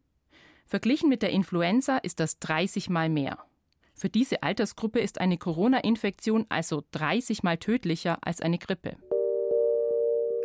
Verglichen 0.64 1.10
mit 1.10 1.20
der 1.20 1.30
Influenza 1.30 1.98
ist 1.98 2.20
das 2.20 2.38
30 2.38 2.88
mal 2.88 3.10
mehr. 3.10 3.44
Für 3.92 4.08
diese 4.08 4.42
Altersgruppe 4.42 5.00
ist 5.00 5.20
eine 5.20 5.36
Corona-Infektion 5.36 6.46
also 6.48 6.84
30 6.92 7.42
mal 7.42 7.58
tödlicher 7.58 8.16
als 8.22 8.40
eine 8.40 8.56
Grippe. 8.56 8.96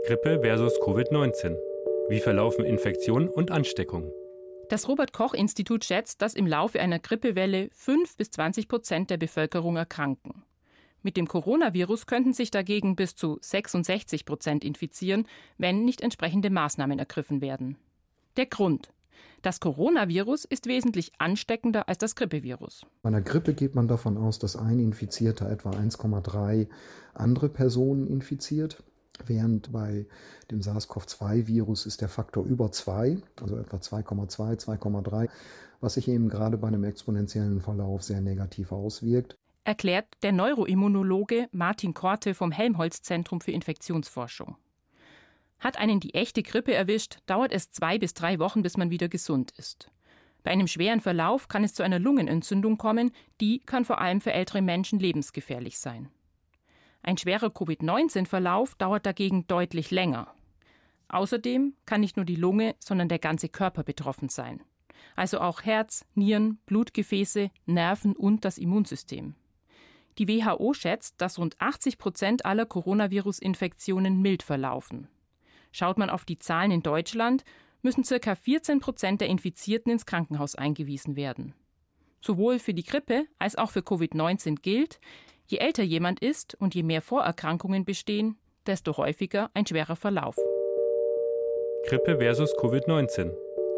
Grippe 0.06 0.42
versus 0.42 0.74
Covid-19. 0.82 1.69
Wie 2.10 2.20
verlaufen 2.20 2.66
Infektion 2.66 3.28
und 3.28 3.52
Ansteckung? 3.52 4.12
Das 4.68 4.88
Robert 4.88 5.14
Koch 5.14 5.36
Institut 5.36 5.86
schätzt, 5.86 6.24
dass 6.24 6.34
im 6.34 6.48
Laufe 6.48 6.80
einer 6.80 6.98
Grippewelle 6.98 7.70
5 7.72 8.18
bis 8.18 8.32
20 8.32 8.68
Prozent 8.68 9.12
der 9.12 9.18
Bevölkerung 9.18 9.78
erkranken. 9.78 10.42
Mit 11.04 11.18
dem 11.18 11.28
Coronavirus 11.28 12.08
könnten 12.08 12.34
sich 12.34 12.50
dagegen 12.50 12.96
bis 12.96 13.16
zu 13.16 13.38
66 13.42 14.26
Prozent 14.26 14.66
infizieren, 14.66 15.28
wenn 15.60 15.86
nicht 15.86 16.02
entsprechende 16.02 16.50
Maßnahmen 16.50 16.98
ergriffen 16.98 17.42
werden. 17.42 17.78
Der 18.38 18.48
Grund. 18.48 18.92
Das 19.44 19.60
Coronavirus 19.60 20.46
ist 20.46 20.66
wesentlich 20.66 21.12
ansteckender 21.20 21.88
als 21.88 22.00
das 22.00 22.16
Grippevirus. 22.16 22.88
Bei 23.04 23.10
einer 23.10 23.22
Grippe 23.22 23.54
geht 23.54 23.76
man 23.76 23.88
davon 23.88 24.18
aus, 24.18 24.40
dass 24.40 24.56
ein 24.56 24.80
Infizierter 24.80 25.48
etwa 25.48 25.70
1,3 25.70 26.70
andere 27.14 27.50
Personen 27.50 28.08
infiziert. 28.08 28.84
Während 29.26 29.72
bei 29.72 30.06
dem 30.52 30.62
SARS-CoV-2-Virus 30.62 31.86
ist 31.86 32.02
der 32.02 32.10
Faktor 32.10 32.46
über 32.46 32.72
2, 32.72 33.18
also 33.42 33.58
etwa 33.58 33.78
2,2, 33.78 34.66
2,3, 34.80 35.30
was 35.82 35.94
sich 35.94 36.08
eben 36.08 36.30
gerade 36.30 36.58
bei 36.58 36.68
einem 36.68 36.84
exponentiellen 36.84 37.62
Verlauf 37.62 38.04
sehr 38.04 38.22
negativ 38.22 38.72
auswirkt 38.72 39.36
erklärt 39.70 40.08
der 40.24 40.32
Neuroimmunologe 40.32 41.48
Martin 41.52 41.94
Korte 41.94 42.34
vom 42.34 42.52
Helmholtz-Zentrum 42.52 43.40
für 43.40 43.52
Infektionsforschung. 43.52 44.58
Hat 45.60 45.78
einen 45.78 46.00
die 46.00 46.16
echte 46.16 46.42
Grippe 46.42 46.74
erwischt, 46.74 47.20
dauert 47.28 47.52
es 47.52 47.70
zwei 47.70 48.00
bis 48.00 48.16
drei 48.16 48.40
Wochen, 48.40 48.64
bis 48.64 48.78
man 48.78 48.90
wieder 48.90 49.10
gesund 49.10 49.52
ist. 49.58 49.92
Bei 50.42 50.50
einem 50.50 50.66
schweren 50.66 51.02
Verlauf 51.02 51.50
kann 51.50 51.64
es 51.64 51.76
zu 51.76 51.84
einer 51.84 52.00
Lungenentzündung 52.00 52.80
kommen, 52.80 53.12
die 53.42 53.60
kann 53.60 53.86
vor 53.86 54.02
allem 54.02 54.22
für 54.22 54.34
ältere 54.34 54.64
Menschen 54.64 55.00
lebensgefährlich 55.00 55.78
sein. 55.78 56.10
Ein 57.10 57.18
schwerer 57.18 57.50
Covid-19-Verlauf 57.50 58.76
dauert 58.76 59.08
dagegen 59.08 59.48
deutlich 59.48 59.90
länger. 59.90 60.32
Außerdem 61.08 61.74
kann 61.88 62.02
nicht 62.02 62.18
nur 62.18 62.26
die 62.26 62.36
Lunge, 62.36 62.76
sondern 62.78 63.10
der 63.10 63.18
ganze 63.18 63.50
Körper 63.50 63.84
betroffen 63.84 64.30
sein. 64.30 64.62
Also 65.16 65.40
auch 65.40 65.64
Herz, 65.64 66.06
Nieren, 66.14 66.60
Blutgefäße, 66.68 67.50
Nerven 67.66 68.16
und 68.16 68.46
das 68.46 68.60
Immunsystem. 68.60 69.34
Die 70.20 70.28
WHO 70.28 70.76
schätzt, 70.76 71.20
dass 71.20 71.40
rund 71.40 71.60
80 71.60 71.98
Prozent 71.98 72.46
aller 72.46 72.68
Coronavirus-Infektionen 72.68 74.22
mild 74.22 74.44
verlaufen. 74.44 75.08
Schaut 75.72 75.98
man 75.98 76.12
auf 76.12 76.26
die 76.26 76.38
Zahlen 76.38 76.70
in 76.70 76.84
Deutschland, 76.84 77.44
müssen 77.82 78.04
ca. 78.04 78.36
14 78.36 78.82
Prozent 78.82 79.22
der 79.22 79.30
Infizierten 79.30 79.92
ins 79.92 80.06
Krankenhaus 80.06 80.54
eingewiesen 80.54 81.16
werden. 81.16 81.56
Sowohl 82.22 82.60
für 82.60 82.76
die 82.76 82.84
Grippe 82.84 83.26
als 83.40 83.56
auch 83.56 83.72
für 83.72 83.80
Covid-19 83.80 84.62
gilt, 84.62 85.00
je 85.50 85.58
älter 85.58 85.84
jemand 85.84 86.20
ist 86.20 86.56
und 86.60 86.76
je 86.76 86.84
mehr 86.84 87.02
Vorerkrankungen 87.02 87.84
bestehen, 87.84 88.38
desto 88.68 88.96
häufiger 88.98 89.50
ein 89.54 89.66
schwerer 89.66 89.96
Verlauf. 89.96 90.36
Grippe 91.88 92.18
versus 92.18 92.56
Covid-19. 92.56 93.32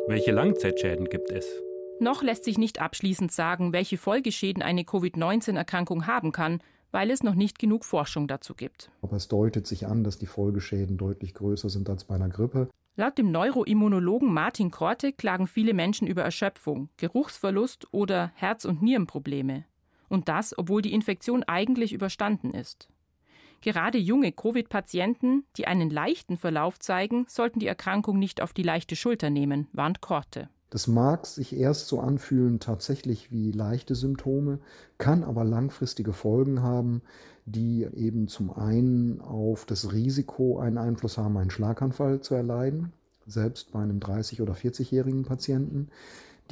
Welche 0.08 0.32
Langzeitschäden 0.32 1.08
gibt 1.08 1.32
es? 1.32 1.48
Noch 2.00 2.24
lässt 2.24 2.44
sich 2.44 2.58
nicht 2.58 2.82
abschließend 2.82 3.32
sagen, 3.32 3.74
welche 3.74 3.98
Folgeschäden 3.98 4.64
eine 4.64 4.84
Covid-19-Erkrankung 4.84 6.08
haben 6.08 6.32
kann, 6.32 6.62
weil 6.92 7.10
es 7.10 7.24
noch 7.24 7.36
nicht 7.36 7.60
genug 7.60 7.86
Forschung 7.86 8.28
dazu 8.28 8.54
gibt. 8.54 8.92
Aber 9.02 9.16
es 9.16 9.28
deutet 9.28 9.66
sich 9.66 9.86
an, 9.86 10.04
dass 10.04 10.18
die 10.18 10.26
Folgeschäden 10.26 10.98
deutlich 10.98 11.34
größer 11.34 11.70
sind 11.70 11.90
als 11.90 12.04
bei 12.04 12.16
einer 12.16 12.28
Grippe. 12.28 12.70
Laut 12.98 13.18
dem 13.18 13.32
Neuroimmunologen 13.32 14.34
Martin 14.34 14.72
Korte 14.72 15.14
klagen 15.14 15.48
viele 15.48 15.74
Menschen 15.74 16.08
über 16.08 16.24
Erschöpfung, 16.24 16.90
Geruchsverlust 16.98 17.88
oder 17.94 18.32
Herz- 18.36 18.66
und 18.66 18.82
Nierenprobleme. 18.82 19.64
Und 20.12 20.28
das, 20.28 20.58
obwohl 20.58 20.82
die 20.82 20.93
Infektion 20.93 21.43
eigentlich 21.43 21.93
überstanden 21.93 22.52
ist. 22.52 22.89
Gerade 23.62 23.97
junge 23.97 24.34
Covid-Patienten, 24.34 25.45
die 25.56 25.67
einen 25.67 25.89
leichten 25.89 26.36
Verlauf 26.36 26.80
zeigen, 26.80 27.26
sollten 27.30 27.60
die 27.60 27.67
Erkrankung 27.67 28.19
nicht 28.19 28.41
auf 28.41 28.52
die 28.52 28.63
leichte 28.63 28.97
Schulter 28.97 29.30
nehmen, 29.30 29.69
warnt 29.71 30.02
Korte. 30.02 30.50
Das 30.69 30.88
mag 30.88 31.28
sich 31.28 31.56
erst 31.56 31.88
so 31.88 32.02
anfühlen, 32.02 32.60
tatsächlich 32.60 33.32
wie 33.32 33.52
leichte 33.52 33.95
Symptome, 33.95 34.60
kann 34.97 35.24
aber 35.24 35.45
langfristige 35.45 36.12
Folgen 36.12 36.62
haben, 36.62 37.04
die 37.45 37.88
eben 37.93 38.28
zum 38.28 38.52
einen 38.52 39.21
auf 39.21 39.65
das 39.65 39.93
Risiko 39.93 40.60
einen 40.60 40.78
Einfluss 40.78 41.17
haben, 41.17 41.38
einen 41.38 41.52
Schlaganfall 41.52 42.19
zu 42.19 42.36
erleiden, 42.36 42.91
selbst 43.28 43.71
bei 43.71 43.82
einem 43.82 44.00
30- 44.00 44.41
oder 44.41 44.54
40-jährigen 44.54 45.24
Patienten, 45.24 45.89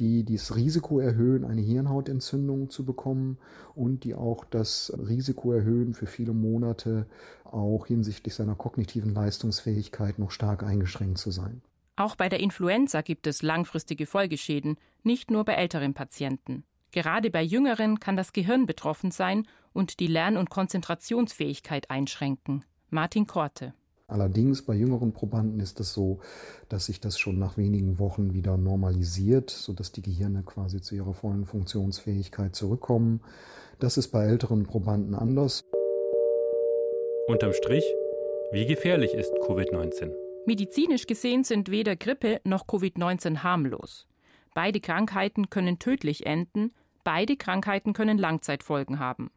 die 0.00 0.24
das 0.24 0.56
Risiko 0.56 0.98
erhöhen, 0.98 1.44
eine 1.44 1.60
Hirnhautentzündung 1.60 2.70
zu 2.70 2.84
bekommen 2.84 3.38
und 3.74 4.04
die 4.04 4.14
auch 4.14 4.44
das 4.44 4.92
Risiko 4.96 5.52
erhöhen, 5.52 5.92
für 5.92 6.06
viele 6.06 6.32
Monate 6.32 7.06
auch 7.44 7.86
hinsichtlich 7.86 8.34
seiner 8.34 8.54
kognitiven 8.54 9.12
Leistungsfähigkeit 9.12 10.18
noch 10.18 10.30
stark 10.30 10.62
eingeschränkt 10.62 11.18
zu 11.18 11.30
sein. 11.30 11.60
Auch 11.96 12.16
bei 12.16 12.30
der 12.30 12.40
Influenza 12.40 13.02
gibt 13.02 13.26
es 13.26 13.42
langfristige 13.42 14.06
Folgeschäden, 14.06 14.78
nicht 15.02 15.30
nur 15.30 15.44
bei 15.44 15.52
älteren 15.52 15.92
Patienten. 15.92 16.64
Gerade 16.92 17.30
bei 17.30 17.42
Jüngeren 17.42 18.00
kann 18.00 18.16
das 18.16 18.32
Gehirn 18.32 18.64
betroffen 18.64 19.10
sein 19.10 19.46
und 19.72 20.00
die 20.00 20.06
Lern- 20.06 20.38
und 20.38 20.48
Konzentrationsfähigkeit 20.48 21.90
einschränken. 21.90 22.64
Martin 22.88 23.26
Korte. 23.26 23.74
Allerdings 24.10 24.62
bei 24.62 24.74
jüngeren 24.74 25.12
Probanden 25.12 25.60
ist 25.60 25.78
es 25.78 25.92
so, 25.92 26.18
dass 26.68 26.86
sich 26.86 26.98
das 26.98 27.16
schon 27.16 27.38
nach 27.38 27.56
wenigen 27.56 28.00
Wochen 28.00 28.34
wieder 28.34 28.56
normalisiert, 28.56 29.50
sodass 29.50 29.92
die 29.92 30.02
Gehirne 30.02 30.42
quasi 30.42 30.80
zu 30.80 30.96
ihrer 30.96 31.14
vollen 31.14 31.46
Funktionsfähigkeit 31.46 32.56
zurückkommen. 32.56 33.20
Das 33.78 33.96
ist 33.96 34.08
bei 34.08 34.24
älteren 34.24 34.64
Probanden 34.64 35.14
anders. 35.14 35.64
Unterm 37.28 37.52
Strich, 37.52 37.84
wie 38.50 38.66
gefährlich 38.66 39.14
ist 39.14 39.32
Covid-19? 39.46 40.10
Medizinisch 40.44 41.06
gesehen 41.06 41.44
sind 41.44 41.70
weder 41.70 41.94
Grippe 41.94 42.40
noch 42.42 42.66
Covid-19 42.66 43.44
harmlos. 43.44 44.08
Beide 44.54 44.80
Krankheiten 44.80 45.50
können 45.50 45.78
tödlich 45.78 46.26
enden, 46.26 46.72
beide 47.04 47.36
Krankheiten 47.36 47.92
können 47.92 48.18
Langzeitfolgen 48.18 48.98
haben. 48.98 49.30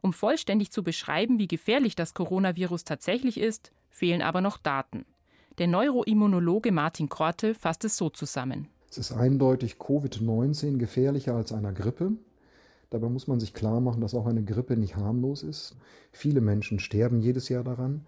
Um 0.00 0.12
vollständig 0.12 0.70
zu 0.70 0.84
beschreiben, 0.84 1.40
wie 1.40 1.48
gefährlich 1.48 1.96
das 1.96 2.14
Coronavirus 2.14 2.84
tatsächlich 2.84 3.40
ist, 3.40 3.72
fehlen 3.92 4.22
aber 4.22 4.40
noch 4.40 4.58
Daten. 4.58 5.04
Der 5.58 5.68
Neuroimmunologe 5.68 6.72
Martin 6.72 7.08
Korte 7.08 7.54
fasst 7.54 7.84
es 7.84 7.96
so 7.96 8.10
zusammen. 8.10 8.68
Es 8.90 8.98
ist 8.98 9.12
eindeutig 9.12 9.74
Covid-19 9.74 10.78
gefährlicher 10.78 11.36
als 11.36 11.52
einer 11.52 11.72
Grippe. 11.72 12.12
Dabei 12.90 13.08
muss 13.08 13.26
man 13.26 13.38
sich 13.38 13.54
klar 13.54 13.80
machen, 13.80 14.00
dass 14.00 14.14
auch 14.14 14.26
eine 14.26 14.42
Grippe 14.42 14.76
nicht 14.76 14.96
harmlos 14.96 15.42
ist. 15.42 15.76
Viele 16.10 16.40
Menschen 16.40 16.78
sterben 16.78 17.20
jedes 17.20 17.48
Jahr 17.48 17.64
daran. 17.64 18.04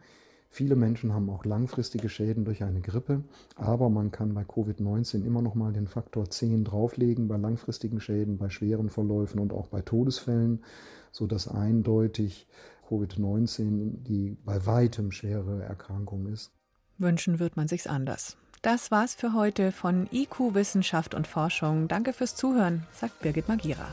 Viele 0.50 0.76
Menschen 0.76 1.12
haben 1.12 1.30
auch 1.30 1.44
langfristige 1.44 2.08
Schäden 2.08 2.44
durch 2.44 2.62
eine 2.62 2.80
Grippe, 2.80 3.24
aber 3.56 3.90
man 3.90 4.10
kann 4.12 4.34
bei 4.34 4.42
Covid-19 4.42 5.24
immer 5.24 5.42
noch 5.42 5.54
mal 5.54 5.72
den 5.72 5.88
Faktor 5.88 6.30
10 6.30 6.64
drauflegen 6.64 7.28
bei 7.28 7.36
langfristigen 7.36 8.00
Schäden, 8.00 8.38
bei 8.38 8.50
schweren 8.50 8.88
Verläufen 8.88 9.40
und 9.40 9.52
auch 9.52 9.66
bei 9.66 9.82
Todesfällen, 9.82 10.62
sodass 11.10 11.48
eindeutig 11.48 12.46
Covid-19 12.88 14.02
die 14.02 14.36
bei 14.44 14.64
weitem 14.66 15.10
schwere 15.12 15.62
Erkrankung 15.62 16.26
ist. 16.26 16.52
Wünschen 16.98 17.38
wird 17.38 17.56
man 17.56 17.68
sich's 17.68 17.86
anders. 17.86 18.36
Das 18.62 18.90
war's 18.90 19.14
für 19.14 19.34
heute 19.34 19.72
von 19.72 20.08
IQ 20.10 20.54
Wissenschaft 20.54 21.14
und 21.14 21.26
Forschung. 21.26 21.86
Danke 21.88 22.12
fürs 22.12 22.34
Zuhören, 22.34 22.86
sagt 22.92 23.20
Birgit 23.20 23.48
Magira. 23.48 23.88